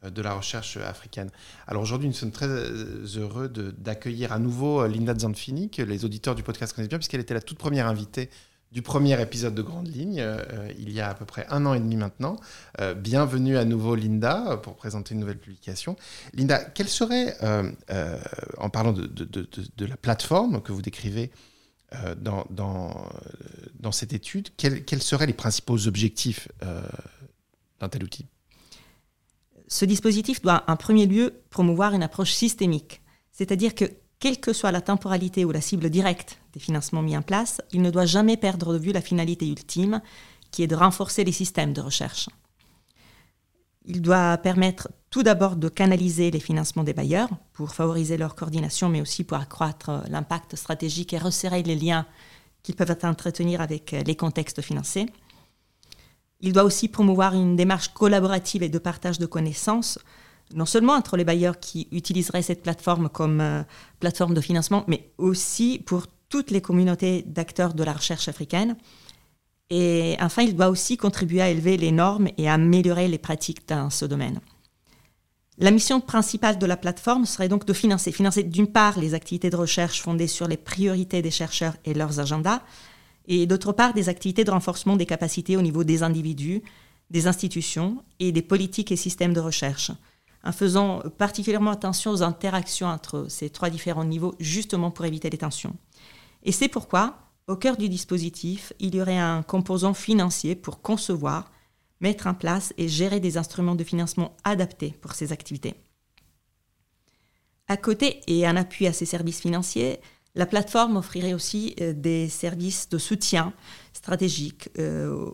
de 0.02 0.20
la 0.20 0.34
recherche 0.34 0.76
africaine. 0.76 1.30
Alors 1.66 1.82
aujourd'hui, 1.82 2.08
nous 2.08 2.14
sommes 2.14 2.32
très 2.32 2.46
heureux 2.46 3.48
d'accueillir 3.48 4.32
à 4.32 4.38
nouveau 4.38 4.86
Linda 4.86 5.18
Zanfini, 5.18 5.70
que 5.70 5.80
les 5.80 6.04
auditeurs 6.04 6.34
du 6.34 6.42
podcast 6.42 6.74
connaissent 6.74 6.90
bien, 6.90 6.98
puisqu'elle 6.98 7.22
était 7.22 7.32
la 7.32 7.40
toute 7.40 7.56
première 7.56 7.86
invitée 7.86 8.28
du 8.76 8.82
premier 8.82 9.18
épisode 9.22 9.54
de 9.54 9.62
Grande 9.62 9.88
Ligne, 9.88 10.22
il 10.78 10.92
y 10.92 11.00
a 11.00 11.08
à 11.08 11.14
peu 11.14 11.24
près 11.24 11.46
un 11.48 11.64
an 11.64 11.72
et 11.72 11.80
demi 11.80 11.96
maintenant. 11.96 12.36
bienvenue 12.98 13.56
à 13.56 13.64
nouveau, 13.64 13.94
Linda, 13.94 14.58
pour 14.62 14.76
présenter 14.76 15.14
une 15.14 15.20
nouvelle 15.20 15.38
publication. 15.38 15.96
Linda, 16.34 16.62
quelle 16.62 16.90
serait, 16.90 17.38
en 18.58 18.68
parlant 18.68 18.92
de, 18.92 19.86
la 19.86 19.96
plateforme 19.96 20.60
que 20.60 20.72
vous 20.72 20.82
décrivez 20.82 21.30
dans, 22.18 22.44
cette 23.92 24.12
étude, 24.12 24.50
quels, 24.58 24.84
quels, 24.84 25.02
seraient 25.02 25.26
les 25.26 25.32
principaux 25.32 25.86
objectifs 25.88 26.46
d'un 27.80 27.88
tel 27.88 28.04
outil? 28.04 28.26
Ce 29.68 29.86
dispositif 29.86 30.42
doit 30.42 30.64
en 30.68 30.76
premier 30.76 31.06
lieu 31.06 31.40
promouvoir 31.48 31.94
une 31.94 32.02
approche 32.02 32.34
systémique, 32.34 33.00
c'est-à-dire 33.32 33.74
que 33.74 33.86
quelle 34.18 34.40
que 34.40 34.52
soit 34.52 34.72
la 34.72 34.80
temporalité 34.80 35.44
ou 35.44 35.52
la 35.52 35.60
cible 35.60 35.90
directe 35.90 36.38
des 36.54 36.60
financements 36.60 37.02
mis 37.02 37.16
en 37.16 37.22
place, 37.22 37.60
il 37.72 37.82
ne 37.82 37.90
doit 37.90 38.06
jamais 38.06 38.36
perdre 38.36 38.72
de 38.72 38.78
vue 38.78 38.92
la 38.92 39.02
finalité 39.02 39.46
ultime, 39.46 40.00
qui 40.50 40.62
est 40.62 40.66
de 40.66 40.74
renforcer 40.74 41.24
les 41.24 41.32
systèmes 41.32 41.72
de 41.72 41.80
recherche. 41.82 42.28
Il 43.84 44.02
doit 44.02 44.36
permettre 44.38 44.88
tout 45.10 45.22
d'abord 45.22 45.56
de 45.56 45.68
canaliser 45.68 46.30
les 46.30 46.40
financements 46.40 46.82
des 46.82 46.92
bailleurs 46.92 47.28
pour 47.52 47.74
favoriser 47.74 48.16
leur 48.16 48.34
coordination, 48.34 48.88
mais 48.88 49.00
aussi 49.00 49.22
pour 49.22 49.36
accroître 49.36 50.02
l'impact 50.08 50.56
stratégique 50.56 51.12
et 51.12 51.18
resserrer 51.18 51.62
les 51.62 51.76
liens 51.76 52.06
qu'ils 52.62 52.74
peuvent 52.74 52.96
entretenir 53.02 53.60
avec 53.60 53.92
les 53.92 54.16
contextes 54.16 54.60
financiers. 54.60 55.06
Il 56.40 56.52
doit 56.52 56.64
aussi 56.64 56.88
promouvoir 56.88 57.34
une 57.34 57.54
démarche 57.54 57.88
collaborative 57.88 58.62
et 58.62 58.68
de 58.68 58.78
partage 58.78 59.18
de 59.18 59.26
connaissances, 59.26 59.98
non 60.54 60.66
seulement 60.66 60.92
entre 60.92 61.16
les 61.16 61.24
bailleurs 61.24 61.58
qui 61.58 61.88
utiliseraient 61.90 62.42
cette 62.42 62.62
plateforme 62.62 63.08
comme 63.08 63.40
euh, 63.40 63.62
plateforme 64.00 64.34
de 64.34 64.40
financement, 64.40 64.84
mais 64.86 65.10
aussi 65.18 65.82
pour 65.84 66.06
toutes 66.28 66.50
les 66.50 66.60
communautés 66.60 67.22
d'acteurs 67.26 67.74
de 67.74 67.84
la 67.84 67.92
recherche 67.92 68.28
africaine. 68.28 68.76
Et 69.70 70.16
enfin, 70.20 70.42
il 70.42 70.54
doit 70.54 70.68
aussi 70.68 70.96
contribuer 70.96 71.42
à 71.42 71.50
élever 71.50 71.76
les 71.76 71.90
normes 71.92 72.28
et 72.38 72.48
à 72.48 72.54
améliorer 72.54 73.08
les 73.08 73.18
pratiques 73.18 73.66
dans 73.68 73.90
ce 73.90 74.04
domaine. 74.04 74.40
La 75.58 75.70
mission 75.70 76.00
principale 76.00 76.58
de 76.58 76.66
la 76.66 76.76
plateforme 76.76 77.24
serait 77.24 77.48
donc 77.48 77.64
de 77.64 77.72
financer, 77.72 78.12
financer 78.12 78.42
d'une 78.42 78.66
part 78.66 79.00
les 79.00 79.14
activités 79.14 79.48
de 79.48 79.56
recherche 79.56 80.02
fondées 80.02 80.26
sur 80.26 80.46
les 80.46 80.58
priorités 80.58 81.22
des 81.22 81.30
chercheurs 81.30 81.76
et 81.84 81.94
leurs 81.94 82.20
agendas, 82.20 82.60
et 83.26 83.46
d'autre 83.46 83.72
part 83.72 83.94
des 83.94 84.08
activités 84.08 84.44
de 84.44 84.50
renforcement 84.50 84.96
des 84.96 85.06
capacités 85.06 85.56
au 85.56 85.62
niveau 85.62 85.82
des 85.82 86.02
individus, 86.02 86.62
des 87.10 87.26
institutions 87.26 88.04
et 88.20 88.32
des 88.32 88.42
politiques 88.42 88.92
et 88.92 88.96
systèmes 88.96 89.32
de 89.32 89.40
recherche, 89.40 89.92
en 90.46 90.52
faisant 90.52 91.02
particulièrement 91.18 91.72
attention 91.72 92.12
aux 92.12 92.22
interactions 92.22 92.86
entre 92.86 93.26
ces 93.28 93.50
trois 93.50 93.68
différents 93.68 94.04
niveaux, 94.04 94.34
justement 94.38 94.92
pour 94.92 95.04
éviter 95.04 95.28
les 95.28 95.38
tensions. 95.38 95.74
Et 96.44 96.52
c'est 96.52 96.68
pourquoi, 96.68 97.18
au 97.48 97.56
cœur 97.56 97.76
du 97.76 97.88
dispositif, 97.88 98.72
il 98.78 98.94
y 98.94 99.00
aurait 99.00 99.18
un 99.18 99.42
composant 99.42 99.92
financier 99.92 100.54
pour 100.54 100.82
concevoir, 100.82 101.50
mettre 102.00 102.28
en 102.28 102.34
place 102.34 102.72
et 102.78 102.86
gérer 102.86 103.18
des 103.18 103.38
instruments 103.38 103.74
de 103.74 103.82
financement 103.82 104.36
adaptés 104.44 104.94
pour 105.00 105.14
ces 105.14 105.32
activités. 105.32 105.74
À 107.66 107.76
côté 107.76 108.20
et 108.28 108.46
en 108.46 108.54
appui 108.54 108.86
à 108.86 108.92
ces 108.92 109.06
services 109.06 109.40
financiers, 109.40 109.98
la 110.36 110.46
plateforme 110.46 110.96
offrirait 110.96 111.34
aussi 111.34 111.74
euh, 111.80 111.92
des 111.92 112.28
services 112.28 112.88
de 112.88 112.98
soutien 112.98 113.52
stratégique 113.92 114.68
euh, 114.78 115.30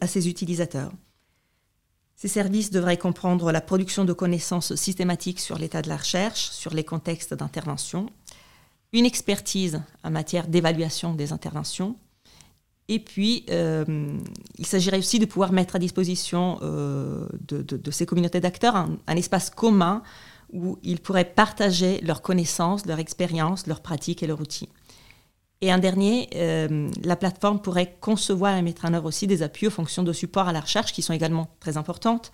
à 0.00 0.06
ses 0.06 0.28
utilisateurs. 0.28 0.92
Ces 2.26 2.32
services 2.32 2.72
devraient 2.72 2.96
comprendre 2.96 3.52
la 3.52 3.60
production 3.60 4.04
de 4.04 4.12
connaissances 4.12 4.74
systématiques 4.74 5.38
sur 5.38 5.58
l'état 5.58 5.80
de 5.80 5.88
la 5.88 5.96
recherche, 5.96 6.50
sur 6.50 6.74
les 6.74 6.82
contextes 6.82 7.34
d'intervention, 7.34 8.06
une 8.92 9.06
expertise 9.06 9.80
en 10.02 10.10
matière 10.10 10.48
d'évaluation 10.48 11.14
des 11.14 11.32
interventions, 11.32 11.94
et 12.88 12.98
puis, 12.98 13.46
euh, 13.50 13.84
il 14.58 14.66
s'agirait 14.66 14.98
aussi 14.98 15.20
de 15.20 15.26
pouvoir 15.26 15.52
mettre 15.52 15.76
à 15.76 15.78
disposition 15.78 16.58
euh, 16.62 17.28
de, 17.46 17.90
ces 17.92 18.06
communautés 18.06 18.40
d'acteurs 18.40 18.74
un, 18.74 18.98
espace 19.16 19.48
commun 19.48 20.02
où 20.52 20.80
ils 20.82 20.98
pourraient 20.98 21.32
partager 21.32 22.00
leurs 22.00 22.22
connaissances, 22.22 22.86
leurs 22.86 22.98
expériences, 22.98 23.68
leurs 23.68 23.82
pratiques 23.82 24.24
et 24.24 24.26
leurs 24.26 24.40
outils. 24.40 24.68
Et 25.62 25.72
un 25.72 25.78
dernier, 25.78 26.28
euh, 26.34 26.90
la 27.02 27.16
plateforme 27.16 27.60
pourrait 27.60 27.96
concevoir 28.00 28.56
et 28.56 28.62
mettre 28.62 28.84
en 28.84 28.92
œuvre 28.92 29.06
aussi 29.06 29.26
des 29.26 29.42
appuis 29.42 29.66
aux 29.66 29.70
fonctions 29.70 30.02
de 30.02 30.12
support 30.12 30.48
à 30.48 30.52
la 30.52 30.60
recherche 30.60 30.92
qui 30.92 31.02
sont 31.02 31.14
également 31.14 31.54
très 31.60 31.76
importantes 31.76 32.30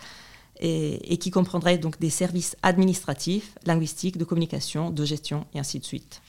et, 0.58 1.18
qui 1.18 1.30
comprendraient 1.30 1.78
donc 1.78 1.98
des 1.98 2.10
services 2.10 2.56
administratifs, 2.62 3.56
linguistiques, 3.64 4.16
de 4.16 4.24
communication, 4.24 4.90
de 4.90 5.04
gestion 5.04 5.46
et 5.54 5.58
ainsi 5.58 5.80
de 5.80 5.84
suite. 5.84 6.22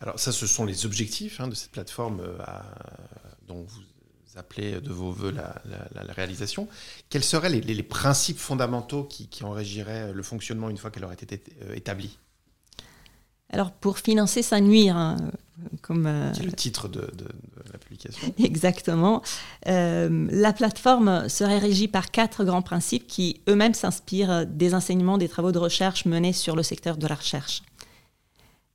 Alors 0.00 0.18
ça, 0.18 0.32
ce 0.32 0.46
sont 0.46 0.64
les 0.64 0.86
objectifs 0.86 1.40
hein, 1.40 1.48
de 1.48 1.54
cette 1.54 1.70
plateforme 1.70 2.20
à, 2.40 2.64
dont 3.46 3.62
vous 3.62 3.82
appelez 4.36 4.80
de 4.80 4.90
vos 4.90 5.12
voeux 5.12 5.30
la, 5.30 6.12
réalisation, 6.12 6.68
quels 7.08 7.24
seraient 7.24 7.50
les, 7.50 7.82
principes 7.82 8.38
fondamentaux 8.38 9.04
qui, 9.04 9.28
en 9.42 9.50
régiraient 9.50 10.12
le 10.12 10.22
fonctionnement 10.22 10.70
une 10.70 10.76
fois 10.76 10.90
qu'elle 10.90 11.04
aurait 11.04 11.14
été 11.14 11.42
euh, 11.62 11.74
établie? 11.74 12.18
Alors, 13.54 13.70
pour 13.70 14.00
financer 14.00 14.42
sa 14.42 14.60
nuire, 14.60 14.96
hein, 14.96 15.16
comme... 15.80 16.06
Euh, 16.06 16.34
C'est 16.34 16.42
le 16.42 16.50
titre 16.50 16.88
de, 16.88 17.08
la 17.72 17.78
publication. 17.78 18.34
Exactement. 18.42 19.22
Euh, 19.68 20.26
la 20.32 20.52
plateforme 20.52 21.28
serait 21.28 21.58
régie 21.58 21.86
par 21.86 22.10
quatre 22.10 22.42
grands 22.42 22.62
principes 22.62 23.06
qui 23.06 23.42
eux-mêmes 23.48 23.74
s'inspirent 23.74 24.44
des 24.44 24.74
enseignements 24.74 25.18
des 25.18 25.28
travaux 25.28 25.52
de 25.52 25.60
recherche 25.60 26.04
menés 26.04 26.32
sur 26.32 26.56
le 26.56 26.64
secteur 26.64 26.96
de 26.96 27.06
la 27.06 27.14
recherche. 27.14 27.62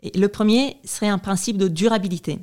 Et 0.02 0.18
le 0.18 0.30
premier 0.30 0.78
serait 0.86 1.10
un 1.10 1.18
principe 1.18 1.58
de 1.58 1.68
durabilité, 1.68 2.40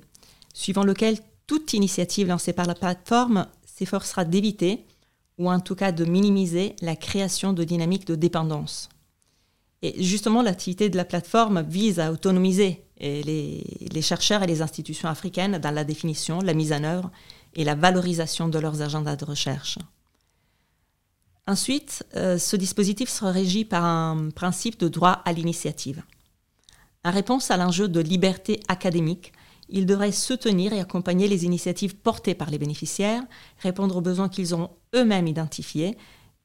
suivant 0.52 0.85
lequel 0.85 1.16
toute 1.47 1.73
initiative 1.73 2.28
lancée 2.28 2.52
par 2.52 2.66
la 2.66 2.75
plateforme 2.75 3.47
s'efforcera 3.64 4.26
d'éviter, 4.26 4.85
ou 5.38 5.50
en 5.50 5.61
tout 5.61 5.75
cas 5.75 5.90
de 5.90 6.05
minimiser, 6.05 6.76
la 6.83 6.97
création 6.97 7.55
de 7.55 7.64
dynamiques 7.64 8.07
de 8.07 8.14
dépendance. 8.14 8.90
Et 9.87 10.02
justement, 10.02 10.43
l'activité 10.43 10.90
de 10.90 10.97
la 10.97 11.05
plateforme 11.05 11.62
vise 11.62 12.00
à 12.00 12.11
autonomiser 12.11 12.83
les, 12.99 14.02
chercheurs 14.02 14.43
et 14.43 14.47
les 14.49 14.61
institutions 14.61 15.09
africaines 15.09 15.59
dans 15.59 15.71
la 15.71 15.85
définition, 15.85 16.40
la 16.40 16.55
mise 16.55 16.73
en 16.73 16.83
œuvre 16.83 17.12
et 17.55 17.62
la 17.62 17.76
valorisation 17.76 18.49
de 18.49 18.59
leurs 18.59 18.83
agendas 18.83 19.14
de 19.14 19.25
recherche. 19.25 19.78
Ensuite, 21.47 22.05
euh, 22.16 22.37
ce 22.37 22.57
dispositif 22.57 23.09
sera 23.09 23.31
régi 23.31 23.64
par 23.64 23.85
un 23.85 24.31
principe 24.31 24.81
de 24.81 24.88
droit 24.88 25.23
à 25.25 25.33
l'initiative. 25.33 26.02
En 27.05 27.12
réponse 27.12 27.52
à 27.52 27.57
l'enjeu 27.57 27.87
de 27.87 28.00
liberté 28.00 28.59
académique, 28.66 29.33
il 29.69 29.87
devrait 29.87 30.11
soutenir 30.11 30.73
et 30.73 30.81
accompagner 30.81 31.28
les 31.28 31.45
initiatives 31.45 31.95
portées 31.95 32.35
par 32.35 32.50
les 32.50 32.59
bénéficiaires, 32.59 33.23
répondre 33.61 33.97
aux 33.97 34.00
besoins 34.00 34.28
qu'ils 34.28 34.52
ont 34.57 34.71
eux-mêmes 34.97 35.28
identifiés 35.28 35.97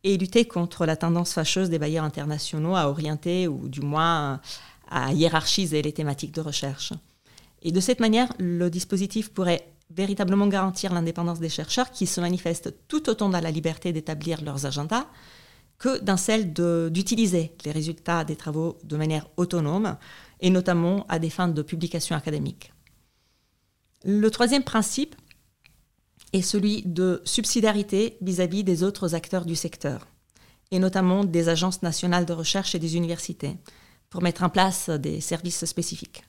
et 0.03 0.17
lutter 0.17 0.45
contre 0.45 0.85
la 0.85 0.95
tendance 0.95 1.33
fâcheuse 1.33 1.69
des 1.69 1.79
bailleurs 1.79 2.03
internationaux 2.03 2.75
à 2.75 2.89
orienter 2.89 3.47
ou 3.47 3.67
du 3.67 3.81
moins 3.81 4.41
à 4.89 5.13
hiérarchiser 5.13 5.81
les 5.81 5.93
thématiques 5.93 6.33
de 6.33 6.41
recherche. 6.41 6.93
Et 7.61 7.71
de 7.71 7.79
cette 7.79 7.99
manière, 7.99 8.31
le 8.39 8.69
dispositif 8.69 9.29
pourrait 9.29 9.67
véritablement 9.93 10.47
garantir 10.47 10.93
l'indépendance 10.93 11.39
des 11.39 11.49
chercheurs 11.49 11.91
qui 11.91 12.07
se 12.07 12.21
manifestent 12.21 12.73
tout 12.87 13.09
autant 13.09 13.29
dans 13.29 13.39
la 13.39 13.51
liberté 13.51 13.91
d'établir 13.93 14.41
leurs 14.41 14.65
agendas 14.65 15.05
que 15.77 15.99
dans 15.99 16.17
celle 16.17 16.53
d'utiliser 16.53 17.53
les 17.65 17.71
résultats 17.71 18.23
des 18.23 18.35
travaux 18.35 18.77
de 18.83 18.97
manière 18.97 19.27
autonome 19.37 19.97
et 20.39 20.49
notamment 20.49 21.05
à 21.09 21.19
des 21.19 21.29
fins 21.29 21.47
de 21.47 21.61
publication 21.61 22.15
académique. 22.15 22.71
Le 24.03 24.29
troisième 24.29 24.63
principe 24.63 25.15
est 26.33 26.41
celui 26.41 26.83
de 26.83 27.21
subsidiarité 27.25 28.17
vis-à-vis 28.21 28.63
des 28.63 28.83
autres 28.83 29.15
acteurs 29.15 29.45
du 29.45 29.55
secteur, 29.55 30.07
et 30.71 30.79
notamment 30.79 31.23
des 31.23 31.49
agences 31.49 31.81
nationales 31.81 32.25
de 32.25 32.33
recherche 32.33 32.75
et 32.75 32.79
des 32.79 32.95
universités, 32.95 33.57
pour 34.09 34.21
mettre 34.21 34.43
en 34.43 34.49
place 34.49 34.89
des 34.89 35.21
services 35.21 35.65
spécifiques. 35.65 36.23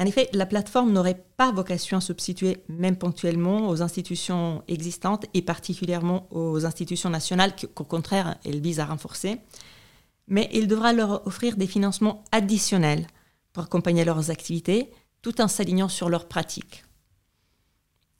En 0.00 0.06
effet, 0.06 0.28
la 0.32 0.46
plateforme 0.46 0.92
n'aurait 0.92 1.24
pas 1.36 1.50
vocation 1.50 1.96
à 1.96 2.00
substituer, 2.00 2.58
même 2.68 2.96
ponctuellement, 2.96 3.68
aux 3.68 3.82
institutions 3.82 4.62
existantes 4.68 5.26
et 5.34 5.42
particulièrement 5.42 6.28
aux 6.30 6.64
institutions 6.64 7.10
nationales 7.10 7.56
qu'au 7.56 7.84
contraire, 7.84 8.36
elle 8.44 8.60
vise 8.60 8.78
à 8.78 8.86
renforcer, 8.86 9.40
mais 10.28 10.48
il 10.52 10.68
devra 10.68 10.92
leur 10.92 11.26
offrir 11.26 11.56
des 11.56 11.66
financements 11.66 12.22
additionnels 12.30 13.08
pour 13.52 13.64
accompagner 13.64 14.04
leurs 14.04 14.30
activités 14.30 14.92
tout 15.20 15.40
en 15.40 15.48
s'alignant 15.48 15.88
sur 15.88 16.08
leurs 16.08 16.28
pratiques. 16.28 16.84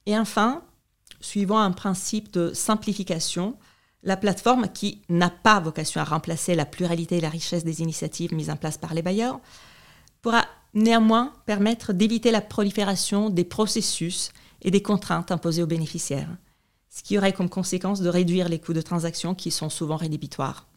Et 0.08 0.18
enfin, 0.18 0.62
suivant 1.20 1.58
un 1.58 1.70
principe 1.70 2.32
de 2.32 2.54
simplification, 2.54 3.58
la 4.02 4.16
plateforme, 4.16 4.68
qui 4.72 5.02
n'a 5.10 5.28
pas 5.28 5.60
vocation 5.60 6.00
à 6.00 6.04
remplacer 6.04 6.54
la 6.54 6.64
pluralité 6.64 7.18
et 7.18 7.20
la 7.20 7.28
richesse 7.28 7.62
des 7.62 7.82
initiatives 7.82 8.32
mises 8.32 8.48
en 8.48 8.56
place 8.56 8.78
par 8.78 8.94
les 8.94 9.02
bailleurs, 9.02 9.38
pourra 10.22 10.46
néanmoins 10.72 11.34
permettre 11.44 11.92
d'éviter 11.92 12.30
la 12.30 12.40
prolifération 12.40 13.28
des 13.28 13.44
processus 13.44 14.30
et 14.62 14.70
des 14.70 14.80
contraintes 14.80 15.30
imposées 15.30 15.62
aux 15.62 15.66
bénéficiaires, 15.66 16.30
ce 16.88 17.02
qui 17.02 17.18
aurait 17.18 17.34
comme 17.34 17.50
conséquence 17.50 18.00
de 18.00 18.08
réduire 18.08 18.48
les 18.48 18.58
coûts 18.58 18.72
de 18.72 18.80
transaction 18.80 19.34
qui 19.34 19.50
sont 19.50 19.68
souvent 19.68 19.96
rédhibitoires. 19.96 20.68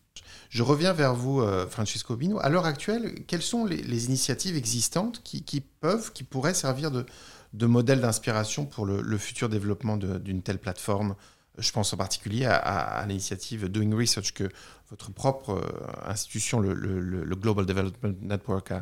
Je 0.50 0.64
reviens 0.64 0.92
vers 0.92 1.16
vous, 1.16 1.40
euh, 1.40 1.66
Francisco 1.68 2.18
Bino. 2.18 2.38
À 2.42 2.50
l'heure 2.50 2.66
actuelle, 2.66 3.24
quelles 3.28 3.42
sont 3.42 3.64
les, 3.64 4.06
initiatives 4.08 4.58
existantes 4.58 5.22
qui, 5.24 5.62
peuvent, 5.62 6.12
qui 6.12 6.26
pourraient 6.26 6.54
servir 6.54 6.92
de, 6.92 7.06
de 7.54 7.66
modèle 7.66 8.02
d'inspiration 8.02 8.66
pour 8.66 8.86
le, 8.86 9.18
futur 9.18 9.50
développement 9.50 9.98
d'une 9.98 10.42
telle 10.42 10.60
plateforme 10.60 11.16
Je 11.58 11.72
pense 11.72 11.94
en 11.94 11.98
particulier 11.98 12.46
à, 12.46 13.04
l'initiative 13.08 13.70
Doing 13.70 13.96
Research 13.96 14.34
que 14.34 14.46
votre 14.90 15.14
propre 15.14 15.52
euh, 15.52 16.10
institution, 16.10 16.60
le, 16.60 17.36
Global 17.36 17.66
Development 17.66 18.16
Network, 18.22 18.74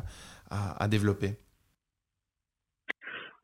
a, 0.50 0.88
développé. 0.88 1.36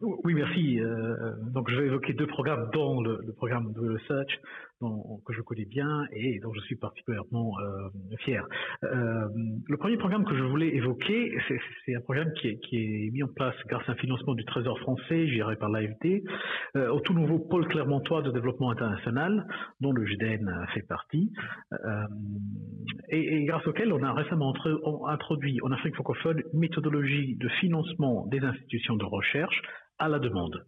Oui, 0.00 0.34
merci. 0.34 0.80
Euh, 0.80 1.32
je 1.68 1.80
vais 1.80 1.86
évoquer 1.86 2.12
deux 2.12 2.26
programmes, 2.26 2.68
dont 2.72 3.00
le, 3.00 3.22
le 3.24 3.32
programme 3.32 3.72
de 3.72 3.92
research, 3.94 4.40
dont, 4.80 5.20
que 5.26 5.32
je 5.32 5.40
connais 5.42 5.64
bien 5.64 6.04
et 6.12 6.38
dont 6.40 6.52
je 6.52 6.60
suis 6.60 6.76
particulièrement 6.76 7.58
euh, 7.60 7.88
fier. 8.20 8.46
Euh, 8.84 9.28
le 9.68 9.76
premier 9.76 9.96
programme 9.96 10.24
que 10.24 10.36
je 10.36 10.42
voulais 10.42 10.68
évoquer, 10.74 11.36
c'est 11.84 11.94
un 11.94 12.00
programme 12.00 12.32
qui 12.34 12.48
est, 12.48 12.58
qui 12.60 12.76
est, 12.76 13.10
mis 13.10 13.22
en 13.22 13.28
place 13.28 13.54
grâce 13.66 13.88
à 13.88 13.92
un 13.92 13.96
financement 13.96 14.34
du 14.34 14.44
Trésor 14.44 14.78
français, 14.80 15.28
géré 15.28 15.56
par 15.56 15.70
l'AFD, 15.70 16.22
euh, 16.76 16.90
au 16.90 17.00
tout 17.00 17.14
nouveau 17.14 17.38
pôle 17.38 17.66
clermontois 17.68 18.22
de 18.22 18.30
développement 18.30 18.70
international, 18.70 19.46
dont 19.80 19.92
le 19.92 20.04
GDN 20.04 20.66
fait 20.74 20.82
partie, 20.82 21.32
euh, 21.72 22.02
et, 23.08 23.36
et, 23.36 23.44
grâce 23.44 23.66
auquel 23.66 23.92
on 23.92 24.02
a 24.02 24.12
récemment 24.12 24.52
introduit 25.06 25.58
en 25.62 25.70
Afrique 25.72 25.94
francophone 25.94 26.42
une 26.52 26.60
méthodologie 26.60 27.36
de 27.36 27.48
financement 27.60 28.26
des 28.26 28.40
institutions 28.40 28.96
de 28.96 29.04
recherche 29.04 29.62
à 29.98 30.08
la 30.08 30.18
demande. 30.18 30.64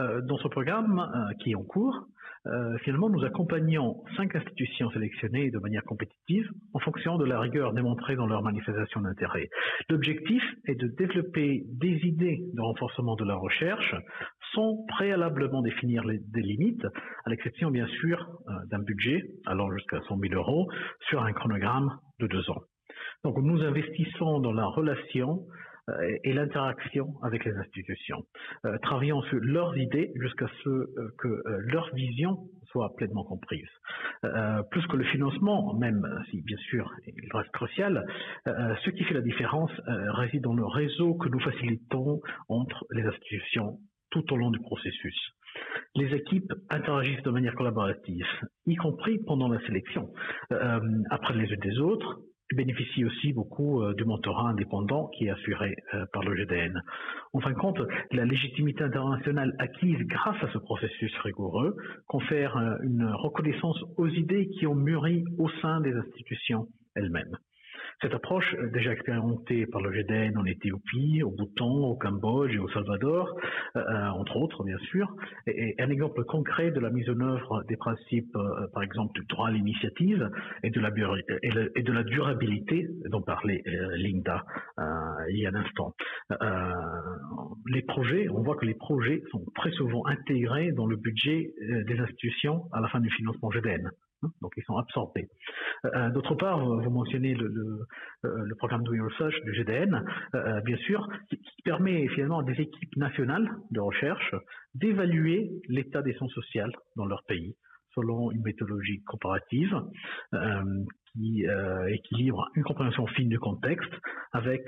Euh, 0.00 0.20
dans 0.22 0.36
ce 0.38 0.48
programme 0.48 0.98
euh, 0.98 1.34
qui 1.40 1.52
est 1.52 1.54
en 1.54 1.62
cours, 1.62 2.06
euh, 2.46 2.76
finalement, 2.78 3.08
nous 3.08 3.24
accompagnons 3.24 4.02
cinq 4.16 4.36
institutions 4.36 4.90
sélectionnées 4.90 5.50
de 5.50 5.58
manière 5.58 5.82
compétitive 5.84 6.46
en 6.74 6.78
fonction 6.80 7.16
de 7.16 7.24
la 7.24 7.40
rigueur 7.40 7.72
démontrée 7.72 8.16
dans 8.16 8.26
leur 8.26 8.42
manifestation 8.42 9.00
d'intérêt. 9.00 9.48
L'objectif 9.88 10.42
est 10.66 10.74
de 10.74 10.88
développer 10.88 11.64
des 11.68 12.00
idées 12.04 12.40
de 12.52 12.60
renforcement 12.60 13.16
de 13.16 13.24
la 13.24 13.34
recherche 13.34 13.94
sans 14.54 14.84
préalablement 14.88 15.62
définir 15.62 16.04
des 16.04 16.42
limites, 16.42 16.84
à 17.24 17.30
l'exception 17.30 17.70
bien 17.70 17.86
sûr 17.86 18.28
euh, 18.48 18.52
d'un 18.70 18.80
budget 18.80 19.22
allant 19.46 19.70
jusqu'à 19.72 20.00
100 20.02 20.18
000 20.18 20.34
euros 20.34 20.68
sur 21.08 21.22
un 21.22 21.32
chronogramme 21.32 21.98
de 22.20 22.26
deux 22.26 22.50
ans. 22.50 22.62
Donc 23.24 23.38
nous 23.38 23.62
investissons 23.62 24.40
dans 24.40 24.52
la 24.52 24.66
relation 24.66 25.46
et 26.24 26.32
l'interaction 26.32 27.14
avec 27.22 27.44
les 27.44 27.52
institutions, 27.56 28.24
euh, 28.64 28.78
travaillant 28.78 29.22
sur 29.22 29.38
leurs 29.40 29.76
idées 29.76 30.12
jusqu'à 30.16 30.46
ce 30.62 30.70
que 31.18 31.42
leur 31.46 31.94
vision 31.94 32.38
soit 32.70 32.94
pleinement 32.96 33.24
comprise. 33.24 33.68
plus 34.70 34.86
que 34.86 34.96
le 34.96 35.04
financement, 35.04 35.74
même 35.74 36.02
si 36.30 36.42
bien 36.42 36.56
sûr 36.56 36.90
il 37.06 37.28
reste 37.32 37.50
crucial, 37.52 38.04
ce 38.46 38.90
qui 38.90 39.04
fait 39.04 39.14
la 39.14 39.20
différence 39.20 39.70
réside 39.86 40.42
dans 40.42 40.54
le 40.54 40.64
réseau 40.64 41.14
que 41.14 41.28
nous 41.28 41.40
facilitons 41.40 42.20
entre 42.48 42.84
les 42.90 43.02
institutions 43.04 43.78
tout 44.10 44.32
au 44.32 44.36
long 44.36 44.50
du 44.50 44.60
processus. 44.60 45.16
Les 45.96 46.14
équipes 46.14 46.52
interagissent 46.70 47.22
de 47.22 47.30
manière 47.30 47.54
collaborative, 47.54 48.26
y 48.66 48.76
compris 48.76 49.18
pendant 49.26 49.48
la 49.48 49.60
sélection, 49.66 50.12
euh, 50.52 50.80
après 51.10 51.34
les 51.34 51.48
unes 51.48 51.60
des 51.60 51.78
autres, 51.78 52.20
bénéficient 52.52 53.04
aussi 53.04 53.32
beaucoup 53.32 53.82
euh, 53.82 53.94
du 53.94 54.04
mentorat 54.04 54.50
indépendant 54.50 55.08
qui 55.08 55.26
est 55.26 55.30
assuré 55.30 55.76
euh, 55.94 56.04
par 56.12 56.22
le 56.22 56.34
GDN. 56.34 56.82
En 57.32 57.40
fin 57.40 57.50
de 57.50 57.56
compte, 57.56 57.80
la 58.12 58.24
légitimité 58.24 58.84
internationale 58.84 59.54
acquise 59.58 59.98
grâce 60.06 60.42
à 60.42 60.52
ce 60.52 60.58
processus 60.58 61.16
rigoureux 61.18 61.76
confère 62.06 62.56
une 62.82 63.04
reconnaissance 63.06 63.78
aux 63.96 64.08
idées 64.08 64.48
qui 64.48 64.66
ont 64.66 64.74
mûri 64.74 65.24
au 65.38 65.48
sein 65.62 65.80
des 65.80 65.92
institutions 65.92 66.68
elles-mêmes. 66.94 67.36
Cette 68.00 68.14
approche, 68.14 68.54
euh, 68.58 68.70
déjà 68.70 68.92
expérimentée 68.92 69.66
par 69.66 69.80
le 69.80 69.92
GDN 69.92 70.36
en 70.36 70.44
Éthiopie, 70.44 71.22
au 71.22 71.30
Bhoutan, 71.30 71.90
au 71.90 71.96
Cambodge 71.96 72.54
et 72.54 72.58
au 72.58 72.68
Salvador, 72.68 73.28
euh, 73.76 73.80
euh, 73.80 74.08
entre 74.08 74.36
autres 74.36 74.64
bien 74.64 74.78
sûr, 74.78 75.14
est, 75.46 75.80
un 75.80 75.90
exemple 75.90 76.24
concret 76.24 76.70
de 76.70 76.80
la 76.80 76.90
mise 76.90 77.08
en 77.10 77.20
œuvre 77.20 77.64
des 77.68 77.76
principes, 77.76 78.36
par 78.72 78.82
exemple, 78.82 79.20
du 79.20 79.26
droit 79.26 79.48
à 79.48 79.50
l'initiative 79.50 80.30
et, 80.62 80.70
de 80.70 80.80
la, 80.80 82.02
durabilité 82.02 82.88
dont 83.10 83.22
parlait 83.22 83.62
Linda 83.96 84.44
il 85.28 85.38
y 85.38 85.46
a 85.46 85.50
un 85.50 85.54
instant. 85.54 85.94
les 87.66 87.82
projets, 87.82 88.28
on 88.28 88.42
voit 88.42 88.56
que 88.56 88.66
les 88.66 88.74
projets 88.74 89.22
sont 89.30 89.44
très 89.54 89.70
souvent 89.72 90.06
intégrés 90.06 90.72
dans 90.72 90.86
le 90.86 90.96
budget 90.96 91.52
des 91.86 91.98
institutions 91.98 92.64
à 92.72 92.80
la 92.80 92.88
fin 92.88 93.00
du 93.00 93.10
financement 93.10 93.50
GDN. 93.50 93.90
Hein, 94.24 94.30
donc 94.42 94.52
ils 94.56 94.64
sont 94.64 94.76
absorbés. 94.76 95.28
Euh, 95.84 95.90
euh, 95.94 96.10
d'autre 96.10 96.34
part, 96.34 96.64
vous 96.64 96.90
mentionnez 96.90 97.34
le, 97.34 97.86
euh, 98.24 98.54
programme 98.58 98.82
Do 98.82 98.94
Your 98.94 99.08
Research 99.10 99.34
du 99.44 99.54
GDN, 99.54 100.04
bien 100.64 100.76
sûr, 100.78 101.06
qui, 101.28 101.38
permet 101.64 102.08
finalement 102.08 102.40
à 102.40 102.42
des 102.42 102.60
équipes 102.60 102.96
nationales 102.96 103.48
de 103.70 103.80
recherche 103.80 104.34
d'évaluer 104.74 105.50
l'état 105.68 106.02
des 106.02 106.12
sciences 106.14 106.32
sociales 106.32 106.72
dans 106.96 107.06
leur 107.06 107.22
pays 107.26 107.56
selon 107.94 108.30
une 108.32 108.42
méthodologie 108.42 109.02
comparative 109.04 109.80
qui 111.12 111.46
équilibre 111.88 112.50
une 112.54 112.64
compréhension 112.64 113.06
fine 113.06 113.28
du 113.30 113.38
contexte 113.38 113.92
avec 114.32 114.62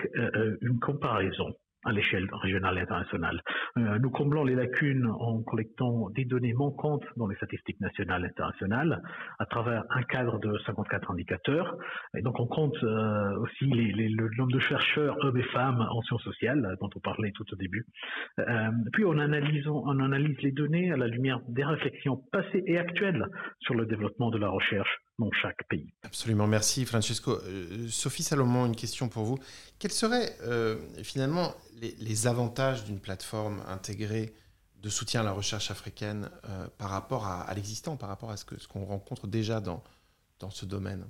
une 0.63 0.79
comparaison 0.81 1.53
à 1.87 1.93
l'échelle 1.93 2.29
régionale 2.33 2.79
et 2.79 2.83
internationale. 2.83 3.41
Euh, 3.79 3.99
nous 3.99 4.11
comblons 4.11 4.45
les 4.45 4.55
lacunes 4.55 5.07
en 5.07 5.43
collectant 5.43 6.11
des 6.11 6.25
données 6.25 6.53
manquantes 6.53 7.05
dans 7.17 7.27
les 7.29 7.37
statistiques 7.37 7.81
nationales 7.81 8.25
et 8.25 8.29
internationales 8.29 9.03
à 9.39 9.47
travers 9.47 9.85
un 9.91 10.03
cadre 10.03 10.39
de 10.39 10.59
54 10.67 11.13
indicateurs. 11.13 11.77
Et 12.17 12.23
donc 12.23 12.39
on 12.41 12.47
compte 12.47 12.77
euh, 12.83 13.39
aussi 13.39 13.67
le 13.67 14.29
nombre 14.37 14.53
de 14.53 14.59
chercheurs, 14.59 15.17
hommes 15.23 15.39
et 15.39 15.45
femmes 15.45 15.87
en 15.91 16.03
sciences 16.03 16.25
sociales, 16.25 16.77
dont 16.81 16.91
on 16.95 17.01
parlait 17.01 17.33
tout 17.33 17.47
au 17.53 17.57
début. 17.57 17.87
Euh, 18.41 18.71
puis 18.93 19.05
on 19.05 19.19
analyse, 19.19 19.67
on 19.69 20.01
analyse 20.01 20.37
les 20.43 20.53
données 20.53 20.91
à 20.91 20.97
la 20.97 21.07
lumière 21.07 21.41
des 21.49 21.65
réflexions 21.65 22.21
passées 22.33 22.65
et 22.67 22.79
actuelles 22.79 23.27
sur 23.61 23.75
le 23.75 23.87
développement 23.87 24.31
de 24.31 24.39
la 24.39 24.49
recherche 24.49 25.06
dans 25.19 25.31
chaque 25.33 25.67
pays. 25.69 25.93
Absolument, 26.03 26.47
merci 26.47 26.85
Francesco. 26.85 27.33
Euh, 27.33 27.89
Sophie 27.89 28.23
Salomon, 28.23 28.67
une 28.67 28.77
question 28.77 29.09
pour 29.09 29.25
vous. 29.25 29.39
Quels 29.79 29.93
seraient 29.93 30.37
euh, 30.43 30.79
finalement 31.03 31.55
les, 31.81 32.27
avantages 32.27 32.85
d'une 32.85 33.01
plateforme 33.01 33.63
intégrée 33.67 34.35
de 34.83 34.89
soutien 34.89 35.23
à 35.23 35.25
la 35.25 35.33
recherche 35.33 35.71
africaine 35.71 36.31
euh, 36.45 36.69
par 36.79 36.91
rapport 36.91 37.27
à, 37.27 37.53
l'existant, 37.55 37.97
par 37.97 38.09
rapport 38.09 38.31
à 38.31 38.37
ce 38.37 38.45
qu'on 38.45 38.59
ce 38.59 38.69
qu'on 38.69 38.85
rencontre 38.85 39.27
déjà 39.27 39.61
dans, 39.61 39.83
dans 40.39 40.51
ce 40.51 40.67
domaine? 40.67 41.07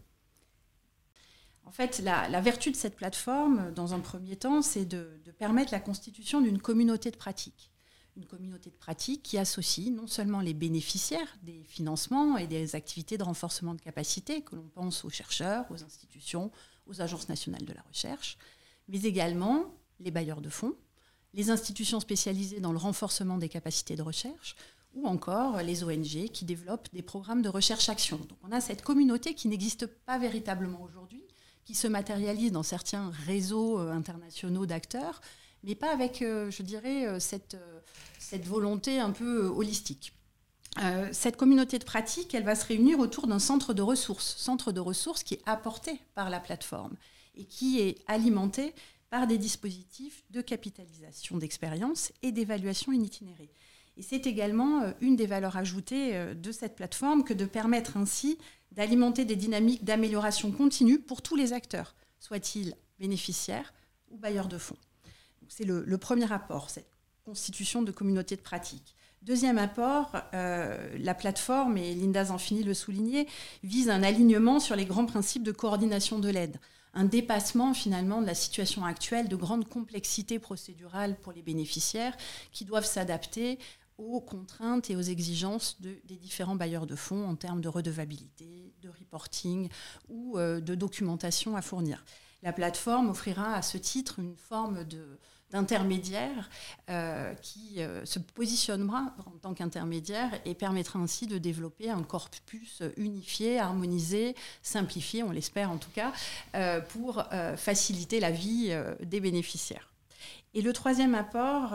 En 1.64 1.72
fait, 1.72 1.98
la, 1.98 2.40
vertu 2.40 2.70
de 2.70 2.76
cette 2.76 2.94
plateforme, 2.94 3.72
dans 3.74 3.92
un 3.92 3.98
premier 3.98 4.36
temps, 4.36 4.62
c'est 4.62 4.84
de, 4.84 5.20
de 5.24 5.32
permettre 5.32 5.72
la 5.72 5.80
constitution 5.80 6.40
d'une 6.40 6.60
communauté 6.62 7.10
de 7.10 7.16
pratique 7.16 7.72
une 8.16 8.26
communauté 8.26 8.70
de 8.70 8.76
pratique 8.76 9.22
qui 9.22 9.38
associe 9.38 9.90
non 9.90 10.06
seulement 10.06 10.40
les 10.40 10.54
bénéficiaires 10.54 11.36
des 11.42 11.62
financements 11.64 12.38
et 12.38 12.46
des 12.46 12.74
activités 12.74 13.18
de 13.18 13.22
renforcement 13.22 13.74
de 13.74 13.80
capacité, 13.80 14.42
que 14.42 14.56
l'on 14.56 14.68
pense 14.68 15.04
aux 15.04 15.10
chercheurs, 15.10 15.66
aux 15.70 15.82
institutions, 15.82 16.50
aux 16.86 17.00
agences 17.00 17.28
nationales 17.28 17.64
de 17.64 17.72
la 17.72 17.82
recherche, 17.82 18.38
mais 18.88 19.02
également 19.02 19.64
les 20.00 20.10
bailleurs 20.10 20.40
de 20.40 20.48
fonds, 20.48 20.74
les 21.34 21.50
institutions 21.50 22.00
spécialisées 22.00 22.60
dans 22.60 22.72
le 22.72 22.78
renforcement 22.78 23.38
des 23.38 23.48
capacités 23.48 23.96
de 23.96 24.02
recherche, 24.02 24.56
ou 24.94 25.06
encore 25.06 25.62
les 25.62 25.84
ONG 25.84 26.30
qui 26.32 26.44
développent 26.46 26.88
des 26.94 27.02
programmes 27.02 27.42
de 27.42 27.50
recherche-action. 27.50 28.16
Donc 28.16 28.38
on 28.42 28.50
a 28.50 28.62
cette 28.62 28.82
communauté 28.82 29.34
qui 29.34 29.48
n'existe 29.48 29.86
pas 29.86 30.18
véritablement 30.18 30.82
aujourd'hui, 30.82 31.22
qui 31.66 31.74
se 31.74 31.86
matérialise 31.86 32.52
dans 32.52 32.62
certains 32.62 33.10
réseaux 33.26 33.78
euh, 33.78 33.92
internationaux 33.92 34.64
d'acteurs, 34.64 35.20
mais 35.66 35.74
pas 35.74 35.92
avec, 35.92 36.22
euh, 36.22 36.50
je 36.50 36.62
dirais, 36.62 37.06
euh, 37.06 37.18
cette, 37.18 37.54
euh, 37.54 37.80
cette 38.18 38.46
volonté 38.46 38.98
un 39.00 39.10
peu 39.10 39.46
holistique. 39.48 40.12
cette 41.10 41.38
communauté 41.38 41.78
de 41.78 41.84
pratique, 41.84 42.34
elle 42.34 42.44
va 42.44 42.54
se 42.54 42.66
réunir 42.66 42.98
autour 42.98 43.26
d'un 43.26 43.38
centre 43.38 43.72
de 43.72 43.80
ressources, 43.80 44.36
centre 44.36 44.72
de 44.72 44.80
ressources 44.80 45.22
qui 45.22 45.32
est 45.32 45.42
apporté 45.46 45.98
par 46.14 46.28
la 46.28 46.38
plateforme 46.38 46.96
et 47.34 47.44
qui 47.44 47.80
est 47.80 47.96
alimenté 48.06 48.74
par 49.08 49.26
des 49.26 49.38
dispositifs 49.38 50.22
de 50.28 50.42
capitalisation 50.42 51.38
d'expérience 51.38 52.12
et 52.20 52.30
d'évaluation 52.30 52.92
in 52.92 53.00
itinérée. 53.00 53.50
Et 53.96 54.02
c'est 54.02 54.26
également 54.26 54.92
une 55.00 55.16
des 55.16 55.26
valeurs 55.26 55.56
ajoutées 55.56 56.34
de 56.34 56.52
cette 56.52 56.76
plateforme 56.76 57.24
que 57.24 57.32
de 57.32 57.46
permettre 57.46 57.96
ainsi 57.96 58.36
d'alimenter 58.70 59.24
des 59.24 59.36
dynamiques 59.36 59.82
d'amélioration 59.82 60.52
continue 60.52 60.98
pour 60.98 61.22
tous 61.22 61.36
les 61.36 61.54
acteurs, 61.54 61.94
soient-ils 62.20 62.74
bénéficiaires 62.98 63.72
ou 64.10 64.18
bailleurs 64.18 64.48
de 64.48 64.58
fonds. 64.58 64.76
C'est 65.48 65.64
le, 65.64 65.98
premier 65.98 66.30
apport, 66.32 66.70
cette 66.70 66.88
constitution 67.24 67.82
de 67.82 67.92
communauté 67.92 68.36
de 68.36 68.40
pratique. 68.40 68.96
Deuxième 69.22 69.58
apport, 69.58 70.12
euh, 70.34 70.96
la 70.98 71.14
plateforme, 71.14 71.76
et 71.78 71.94
Linda 71.94 72.26
Zanfini 72.26 72.62
le 72.62 72.74
soulignait, 72.74 73.26
vise 73.64 73.90
un 73.90 74.02
alignement 74.02 74.60
sur 74.60 74.76
les 74.76 74.84
grands 74.84 75.06
principes 75.06 75.42
de 75.42 75.52
coordination 75.52 76.18
de 76.18 76.28
l'aide, 76.28 76.60
un 76.94 77.04
dépassement 77.04 77.74
finalement 77.74 78.22
de 78.22 78.26
la 78.26 78.34
situation 78.34 78.84
actuelle 78.84 79.28
de 79.28 79.36
grande 79.36 79.68
complexité 79.68 80.38
procédurale 80.38 81.16
pour 81.20 81.32
les 81.32 81.42
bénéficiaires 81.42 82.16
qui 82.52 82.64
doivent 82.64 82.86
s'adapter 82.86 83.58
aux 83.98 84.20
contraintes 84.20 84.90
et 84.90 84.96
aux 84.96 85.02
exigences 85.02 85.80
des 85.80 86.16
différents 86.16 86.54
bailleurs 86.54 86.86
de 86.86 86.96
fonds 86.96 87.26
en 87.26 87.34
termes 87.34 87.60
de 87.60 87.68
redevabilité, 87.68 88.74
de 88.82 88.88
reporting 88.88 89.68
ou 90.08 90.38
euh, 90.38 90.60
de 90.60 90.74
documentation 90.74 91.56
à 91.56 91.62
fournir. 91.62 92.04
La 92.42 92.52
plateforme 92.52 93.08
offrira 93.08 93.54
à 93.54 93.62
ce 93.62 93.78
titre 93.78 94.18
une 94.18 94.36
forme 94.36 94.84
de, 94.84 95.18
d'intermédiaire 95.50 96.50
euh, 96.90 97.32
qui 97.34 97.80
euh, 97.80 98.04
se 98.04 98.18
positionnera 98.18 99.14
en 99.26 99.38
tant 99.38 99.54
qu'intermédiaire 99.54 100.30
et 100.44 100.54
permettra 100.54 100.98
ainsi 100.98 101.26
de 101.26 101.38
développer 101.38 101.90
un 101.90 102.02
corpus 102.02 102.82
unifié, 102.96 103.58
harmonisé, 103.58 104.34
simplifié, 104.62 105.22
on 105.22 105.30
l'espère 105.30 105.70
en 105.70 105.78
tout 105.78 105.90
cas, 105.90 106.12
euh, 106.54 106.80
pour 106.80 107.24
faciliter 107.56 108.20
la 108.20 108.30
vie 108.30 108.74
des 109.00 109.20
bénéficiaires. 109.20 109.92
Et 110.54 110.62
le 110.62 110.72
troisième 110.72 111.14
apport 111.14 111.74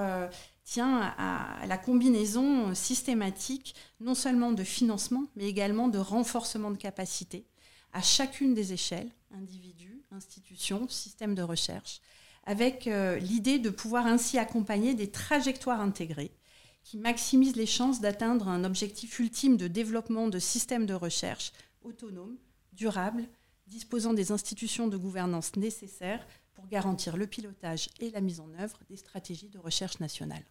tient 0.63 1.13
à 1.17 1.65
la 1.67 1.77
combinaison 1.77 2.73
systématique 2.73 3.75
non 3.99 4.15
seulement 4.15 4.51
de 4.51 4.63
financement, 4.63 5.25
mais 5.36 5.45
également 5.45 5.88
de 5.88 5.99
renforcement 5.99 6.71
de 6.71 6.77
capacité 6.77 7.45
à 7.93 8.01
chacune 8.01 8.53
des 8.53 8.73
échelles, 8.73 9.10
individus, 9.34 10.01
institutions, 10.12 10.88
systèmes 10.88 11.36
de 11.36 11.41
recherche, 11.41 12.01
avec 12.43 12.88
euh, 12.88 13.17
l'idée 13.17 13.60
de 13.60 13.69
pouvoir 13.69 14.08
ainsi 14.08 14.38
accompagner 14.38 14.93
des 14.93 15.12
trajectoires 15.12 15.82
intégrées 15.82 16.32
qui 16.84 16.97
maximisent 16.97 17.56
les 17.56 17.65
chances 17.65 18.01
d'atteindre 18.01 18.47
un 18.47 18.63
objectif 18.63 19.19
ultime 19.19 19.58
de 19.58 19.67
développement 19.67 20.27
de 20.27 20.39
systèmes 20.39 20.86
de 20.86 20.93
recherche 20.93 21.51
autonomes, 21.84 22.38
durables, 22.73 23.27
disposant 23.67 24.13
des 24.13 24.32
institutions 24.32 24.88
de 24.88 24.97
gouvernance 24.97 25.56
nécessaires 25.56 26.25
pour 26.54 26.67
garantir 26.67 27.17
le 27.17 27.27
pilotage 27.27 27.89
et 27.99 28.10
la 28.12 28.21
mise 28.21 28.39
en 28.39 28.51
œuvre 28.60 28.80
des 28.89 28.97
stratégies 28.97 29.49
de 29.49 29.60
recherche 29.60 29.99
nationales. 29.99 30.43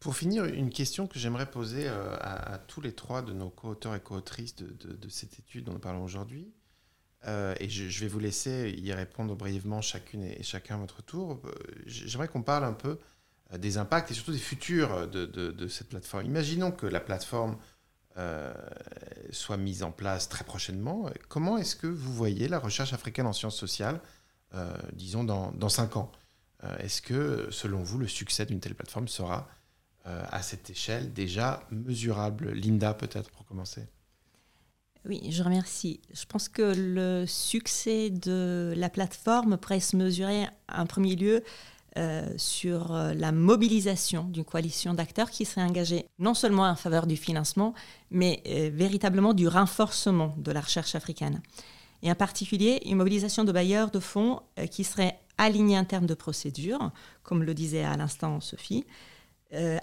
Pour 0.00 0.16
finir, 0.16 0.44
une 0.44 0.70
question 0.70 1.08
que 1.08 1.18
j'aimerais 1.18 1.50
poser 1.50 1.88
euh, 1.88 2.16
à, 2.20 2.58
tous 2.58 2.80
les 2.80 2.92
trois 2.92 3.22
de 3.22 3.32
nos 3.32 3.50
co-auteurs 3.50 3.96
et 3.96 4.00
co-autrices 4.00 4.54
de, 4.54 5.08
cette 5.08 5.38
étude 5.40 5.64
dont 5.64 5.72
nous 5.72 5.80
parlons 5.80 6.04
aujourd'hui. 6.04 6.52
Euh, 7.26 7.54
et 7.58 7.68
je, 7.68 8.00
vais 8.00 8.06
vous 8.06 8.20
laisser 8.20 8.74
y 8.78 8.92
répondre 8.92 9.34
brièvement 9.34 9.80
chacune 9.80 10.22
et, 10.22 10.42
chacun 10.42 10.76
à 10.76 10.78
votre 10.78 11.02
tour. 11.02 11.40
Euh, 11.44 11.50
j'aimerais 11.86 12.28
qu'on 12.28 12.42
parle 12.42 12.64
un 12.64 12.72
peu 12.72 12.98
des 13.56 13.78
impacts 13.78 14.10
et 14.10 14.14
surtout 14.14 14.32
des 14.32 14.38
futurs 14.38 15.08
de, 15.08 15.68
cette 15.68 15.88
plateforme. 15.88 16.26
Imaginons 16.26 16.70
que 16.70 16.86
la 16.86 17.00
plateforme 17.00 17.56
soit 19.30 19.56
mise 19.56 19.82
en 19.84 19.92
place 19.92 20.28
très 20.28 20.44
prochainement. 20.44 21.08
Comment 21.28 21.56
est-ce 21.56 21.76
que 21.76 21.86
vous 21.86 22.12
voyez 22.12 22.48
la 22.48 22.58
recherche 22.58 22.92
africaine 22.92 23.26
en 23.26 23.32
sciences 23.32 23.56
sociales, 23.56 24.02
disons, 24.92 25.24
dans, 25.24 25.52
dans 25.52 25.70
cinq 25.70 25.96
ans? 25.96 26.12
Est-ce 26.80 27.00
que, 27.00 27.48
selon 27.50 27.82
vous, 27.82 27.96
le 27.96 28.08
succès 28.08 28.44
d'une 28.44 28.60
telle 28.60 28.74
plateforme 28.74 29.08
sera 29.08 29.48
à 30.04 30.42
cette 30.42 30.68
échelle 30.68 31.14
déjà 31.14 31.66
mesurable? 31.70 32.50
Linda, 32.50 32.92
peut-être, 32.92 33.30
pour 33.30 33.46
commencer 33.46 33.88
oui, 35.04 35.22
je 35.30 35.42
remercie. 35.42 36.00
Je 36.12 36.24
pense 36.26 36.48
que 36.48 36.74
le 36.76 37.24
succès 37.26 38.10
de 38.10 38.74
la 38.76 38.88
plateforme 38.88 39.56
pourrait 39.56 39.80
se 39.80 39.96
mesurer 39.96 40.46
en 40.72 40.86
premier 40.86 41.16
lieu 41.16 41.42
euh, 41.98 42.28
sur 42.36 42.94
euh, 42.94 43.12
la 43.14 43.32
mobilisation 43.32 44.24
d'une 44.24 44.44
coalition 44.44 44.94
d'acteurs 44.94 45.30
qui 45.30 45.44
serait 45.44 45.62
engagée 45.62 46.06
non 46.20 46.34
seulement 46.34 46.64
en 46.64 46.76
faveur 46.76 47.08
du 47.08 47.16
financement, 47.16 47.74
mais 48.10 48.40
euh, 48.46 48.70
véritablement 48.72 49.34
du 49.34 49.48
renforcement 49.48 50.34
de 50.36 50.52
la 50.52 50.60
recherche 50.60 50.94
africaine. 50.94 51.42
Et 52.02 52.10
en 52.10 52.14
particulier, 52.14 52.80
une 52.84 52.98
mobilisation 52.98 53.42
de 53.42 53.50
bailleurs 53.50 53.90
de 53.90 53.98
fonds 53.98 54.42
qui 54.70 54.84
serait 54.84 55.18
alignée 55.38 55.76
en 55.76 55.84
termes 55.84 56.06
de 56.06 56.14
procédure, 56.14 56.92
comme 57.24 57.42
le 57.42 57.54
disait 57.54 57.82
à 57.82 57.96
l'instant 57.96 58.40
Sophie, 58.40 58.84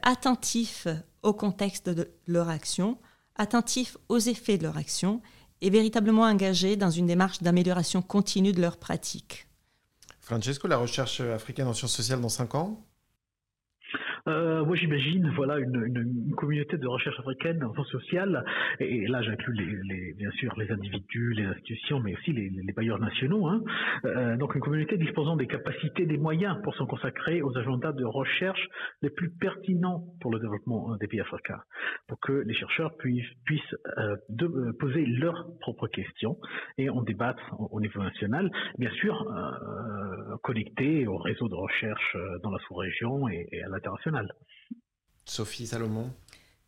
attentif 0.02 0.88
au 1.24 1.34
contexte 1.34 1.90
de 1.90 2.10
leur 2.26 2.48
action, 2.48 2.98
attentifs 3.36 3.98
aux 4.10 4.20
effets 4.20 4.58
de 4.58 4.64
leur 4.64 4.78
action 4.78 5.22
et 5.62 5.70
véritablement 5.70 6.24
engagés 6.24 6.76
dans 6.76 6.92
une 6.92 7.08
démarche 7.08 7.42
d'amélioration 7.42 8.02
continue 8.02 8.52
de 8.52 8.62
leurs 8.62 8.78
pratiques. 8.78 9.48
Francesco, 10.20 10.68
la 10.68 10.78
recherche 10.78 11.22
africaine 11.22 11.68
en 11.68 11.74
sciences 11.74 11.96
sociales 11.96 12.22
dans 12.22 12.30
5 12.30 12.56
ans? 12.56 12.84
Euh, 14.28 14.66
moi, 14.66 14.76
j'imagine, 14.76 15.32
voilà, 15.36 15.60
une, 15.60 15.86
une, 15.86 16.36
communauté 16.36 16.78
de 16.78 16.88
recherche 16.88 17.20
africaine 17.20 17.64
en 17.64 17.74
sciences 17.74 17.90
sociales, 17.90 18.44
et, 18.80 19.08
là, 19.08 19.22
j'inclus 19.22 19.54
les, 19.54 19.96
les, 19.96 20.14
bien 20.14 20.32
sûr 20.32 20.54
les 20.58 20.72
individus, 20.72 21.34
les 21.34 21.46
institutions, 21.46 22.00
mais 22.00 22.14
aussi 22.16 22.34
les, 22.34 22.50
les 22.50 22.74
bailleurs 22.74 23.00
nationaux. 23.00 23.48
Hein. 23.48 23.62
Euh, 24.06 24.36
donc, 24.38 24.56
une 24.56 24.62
communauté 24.62 24.98
disposant 24.98 25.36
des 25.36 25.48
capacités, 25.48 26.06
des 26.06 26.18
moyens 26.18 26.58
pour 26.64 26.76
s'en 26.76 26.86
consacrer 26.86 27.42
aux 27.42 27.56
agendas 27.58 27.94
de 27.94 28.04
recherche 28.04 28.68
les 29.02 29.10
plus 29.10 29.30
pertinents 29.30 30.04
pour 30.22 30.32
le 30.32 30.40
développement 30.40 30.94
euh, 30.94 30.98
des 30.98 31.08
pays 31.08 31.22
africains, 31.22 31.62
pour 32.08 32.20
que 32.20 32.34
les 32.34 32.54
chercheurs 32.54 32.96
puissent, 32.98 33.26
puissent 33.46 33.76
euh, 33.98 34.16
de, 34.30 34.46
euh, 34.46 34.74
poser 34.80 35.06
leurs 35.06 35.46
propres 35.60 35.88
questions 35.88 36.38
et 36.78 36.90
en 36.90 37.02
débattre 37.02 37.44
au, 37.60 37.80
niveau 37.80 38.02
national, 38.02 38.52
bien 38.78 38.92
sûr, 38.92 39.22
euh, 39.22 40.15
connectés 40.42 41.08
au 41.08 41.18
réseau 41.18 41.48
de 41.48 41.56
recherche 41.56 42.18
dans 42.44 42.52
la 42.52 42.60
sous-région 42.68 43.28
et, 43.30 43.48
et 43.52 43.64
à 43.64 43.70
l'international. 43.70 44.34
Sophie 45.26 45.68
Salomon 45.68 46.12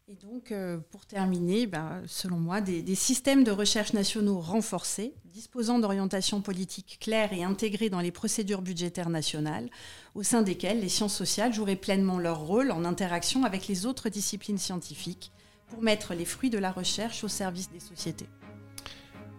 et 0.10 0.16
donc, 0.16 0.54
euh, 0.54 0.78
pour 0.92 1.06
terminer, 1.06 1.68
ben, 1.68 2.02
selon 2.08 2.38
moi, 2.38 2.62
des, 2.62 2.96
systèmes 2.96 3.44
de 3.44 3.52
recherche 3.52 3.92
nationaux 3.92 4.40
renforcés, 4.40 5.14
disposant 5.26 5.80
d'orientations 5.80 6.40
politiques 6.40 6.98
claires 7.02 7.34
et 7.34 7.44
intégrées 7.44 7.90
dans 7.90 8.00
les 8.00 8.14
procédures 8.14 8.62
budgétaires 8.62 9.10
nationales, 9.10 9.70
au 10.16 10.24
sein 10.24 10.44
desquelles 10.44 10.80
les 10.80 10.88
sciences 10.88 11.14
sociales 11.14 11.54
joueraient 11.54 11.76
pleinement 11.76 12.20
leur 12.20 12.40
rôle 12.40 12.72
en 12.72 12.86
interaction 12.86 13.44
avec 13.44 13.68
les 13.68 13.86
autres 13.86 14.08
disciplines 14.08 14.58
scientifiques 14.58 15.34
pour 15.68 15.82
mettre 15.82 16.14
les 16.14 16.24
fruits 16.24 16.50
de 16.50 16.58
la 16.58 16.72
recherche 16.72 17.26
au 17.26 17.28
service 17.28 17.70
des 17.70 17.82
sociétés. 17.82 18.30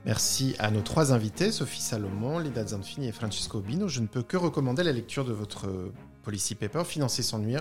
Merci 0.08 0.54
à 0.58 0.70
nos 0.70 0.80
trois 0.80 1.12
invités, 1.12 1.52
Sophie 1.52 1.82
Salomon, 1.82 2.38
Lida 2.38 2.66
Zanfini 2.68 3.08
et 3.08 3.12
Francesco 3.12 3.60
Bino. 3.60 3.88
Je 3.88 4.00
ne 4.00 4.06
peux 4.06 4.22
que 4.22 4.38
recommander 4.38 4.82
la 4.82 4.92
lecture 4.92 5.26
de 5.26 5.34
votre 5.34 5.68
Policy 6.22 6.54
Paper, 6.54 6.84
Financer 6.86 7.22
sans 7.22 7.38
nuire, 7.38 7.60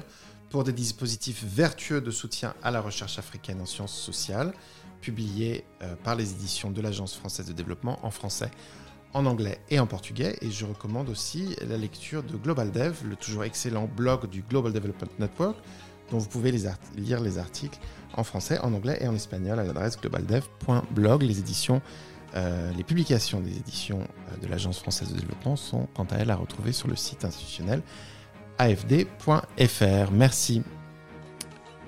pour 0.49 0.63
des 0.63 0.71
dispositifs 0.71 1.43
vertueux 1.43 1.99
de 1.99 2.09
soutien 2.09 2.53
à 2.63 2.71
la 2.71 2.79
recherche 2.79 3.19
africaine 3.19 3.59
en 3.59 3.65
sciences 3.65 3.93
sociales, 3.93 4.53
publié 5.01 5.65
euh, 5.81 5.95
par 6.05 6.15
les 6.15 6.31
éditions 6.31 6.71
de 6.71 6.79
l'Agence 6.79 7.17
française 7.17 7.47
de 7.47 7.51
développement 7.51 7.99
en 8.03 8.11
français, 8.11 8.49
en 9.13 9.25
anglais 9.25 9.59
et 9.69 9.81
en 9.81 9.85
portugais. 9.85 10.37
Et 10.39 10.49
je 10.49 10.65
recommande 10.65 11.09
aussi 11.09 11.53
la 11.67 11.75
lecture 11.75 12.23
de 12.23 12.37
Global 12.37 12.71
Dev, 12.71 12.95
le 13.03 13.17
toujours 13.17 13.43
excellent 13.43 13.89
blog 13.93 14.29
du 14.29 14.41
Global 14.41 14.71
Development 14.71 15.11
Network, 15.19 15.57
dont 16.11 16.17
vous 16.17 16.29
pouvez 16.29 16.53
lire 16.95 17.19
les 17.19 17.39
articles 17.39 17.77
en 18.13 18.23
français, 18.23 18.57
en 18.59 18.73
anglais 18.73 18.99
et 19.01 19.07
en 19.09 19.15
espagnol 19.15 19.59
à 19.59 19.65
l'adresse 19.65 19.99
globaldev.blog. 19.99 21.23
Les 21.23 21.39
éditions, 21.39 21.81
euh, 22.35 22.71
les 22.73 22.83
publications 22.83 23.39
des 23.39 23.57
éditions 23.57 24.01
euh, 24.01 24.37
de 24.37 24.47
l'Agence 24.47 24.79
française 24.79 25.13
de 25.13 25.19
développement 25.19 25.55
sont 25.55 25.87
quant 25.95 26.05
à 26.05 26.17
elles 26.17 26.31
à 26.31 26.35
retrouver 26.35 26.71
sur 26.71 26.87
le 26.87 26.95
site 26.95 27.25
institutionnel 27.25 27.81
afd.fr. 28.57 30.11
Merci. 30.11 30.63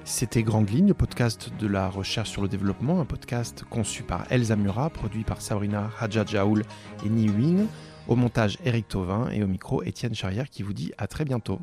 C'était 0.05 0.41
Grande 0.41 0.69
Ligne, 0.69 0.93
podcast 0.93 1.51
de 1.59 1.67
la 1.67 1.87
recherche 1.87 2.31
sur 2.31 2.41
le 2.41 2.47
développement, 2.47 2.99
un 2.99 3.05
podcast 3.05 3.63
conçu 3.69 4.01
par 4.01 4.25
Elsa 4.31 4.55
Murat, 4.55 4.89
produit 4.89 5.23
par 5.23 5.41
Sabrina 5.41 5.91
Hadjadjaoul 5.99 6.63
et 7.05 7.09
Niwin, 7.09 7.67
au 8.07 8.15
montage 8.15 8.57
Eric 8.65 8.87
Tovin 8.87 9.29
et 9.29 9.43
au 9.43 9.47
micro 9.47 9.83
Étienne 9.83 10.15
Charrière 10.15 10.49
qui 10.49 10.63
vous 10.63 10.73
dit 10.73 10.93
à 10.97 11.05
très 11.05 11.25
bientôt. 11.25 11.59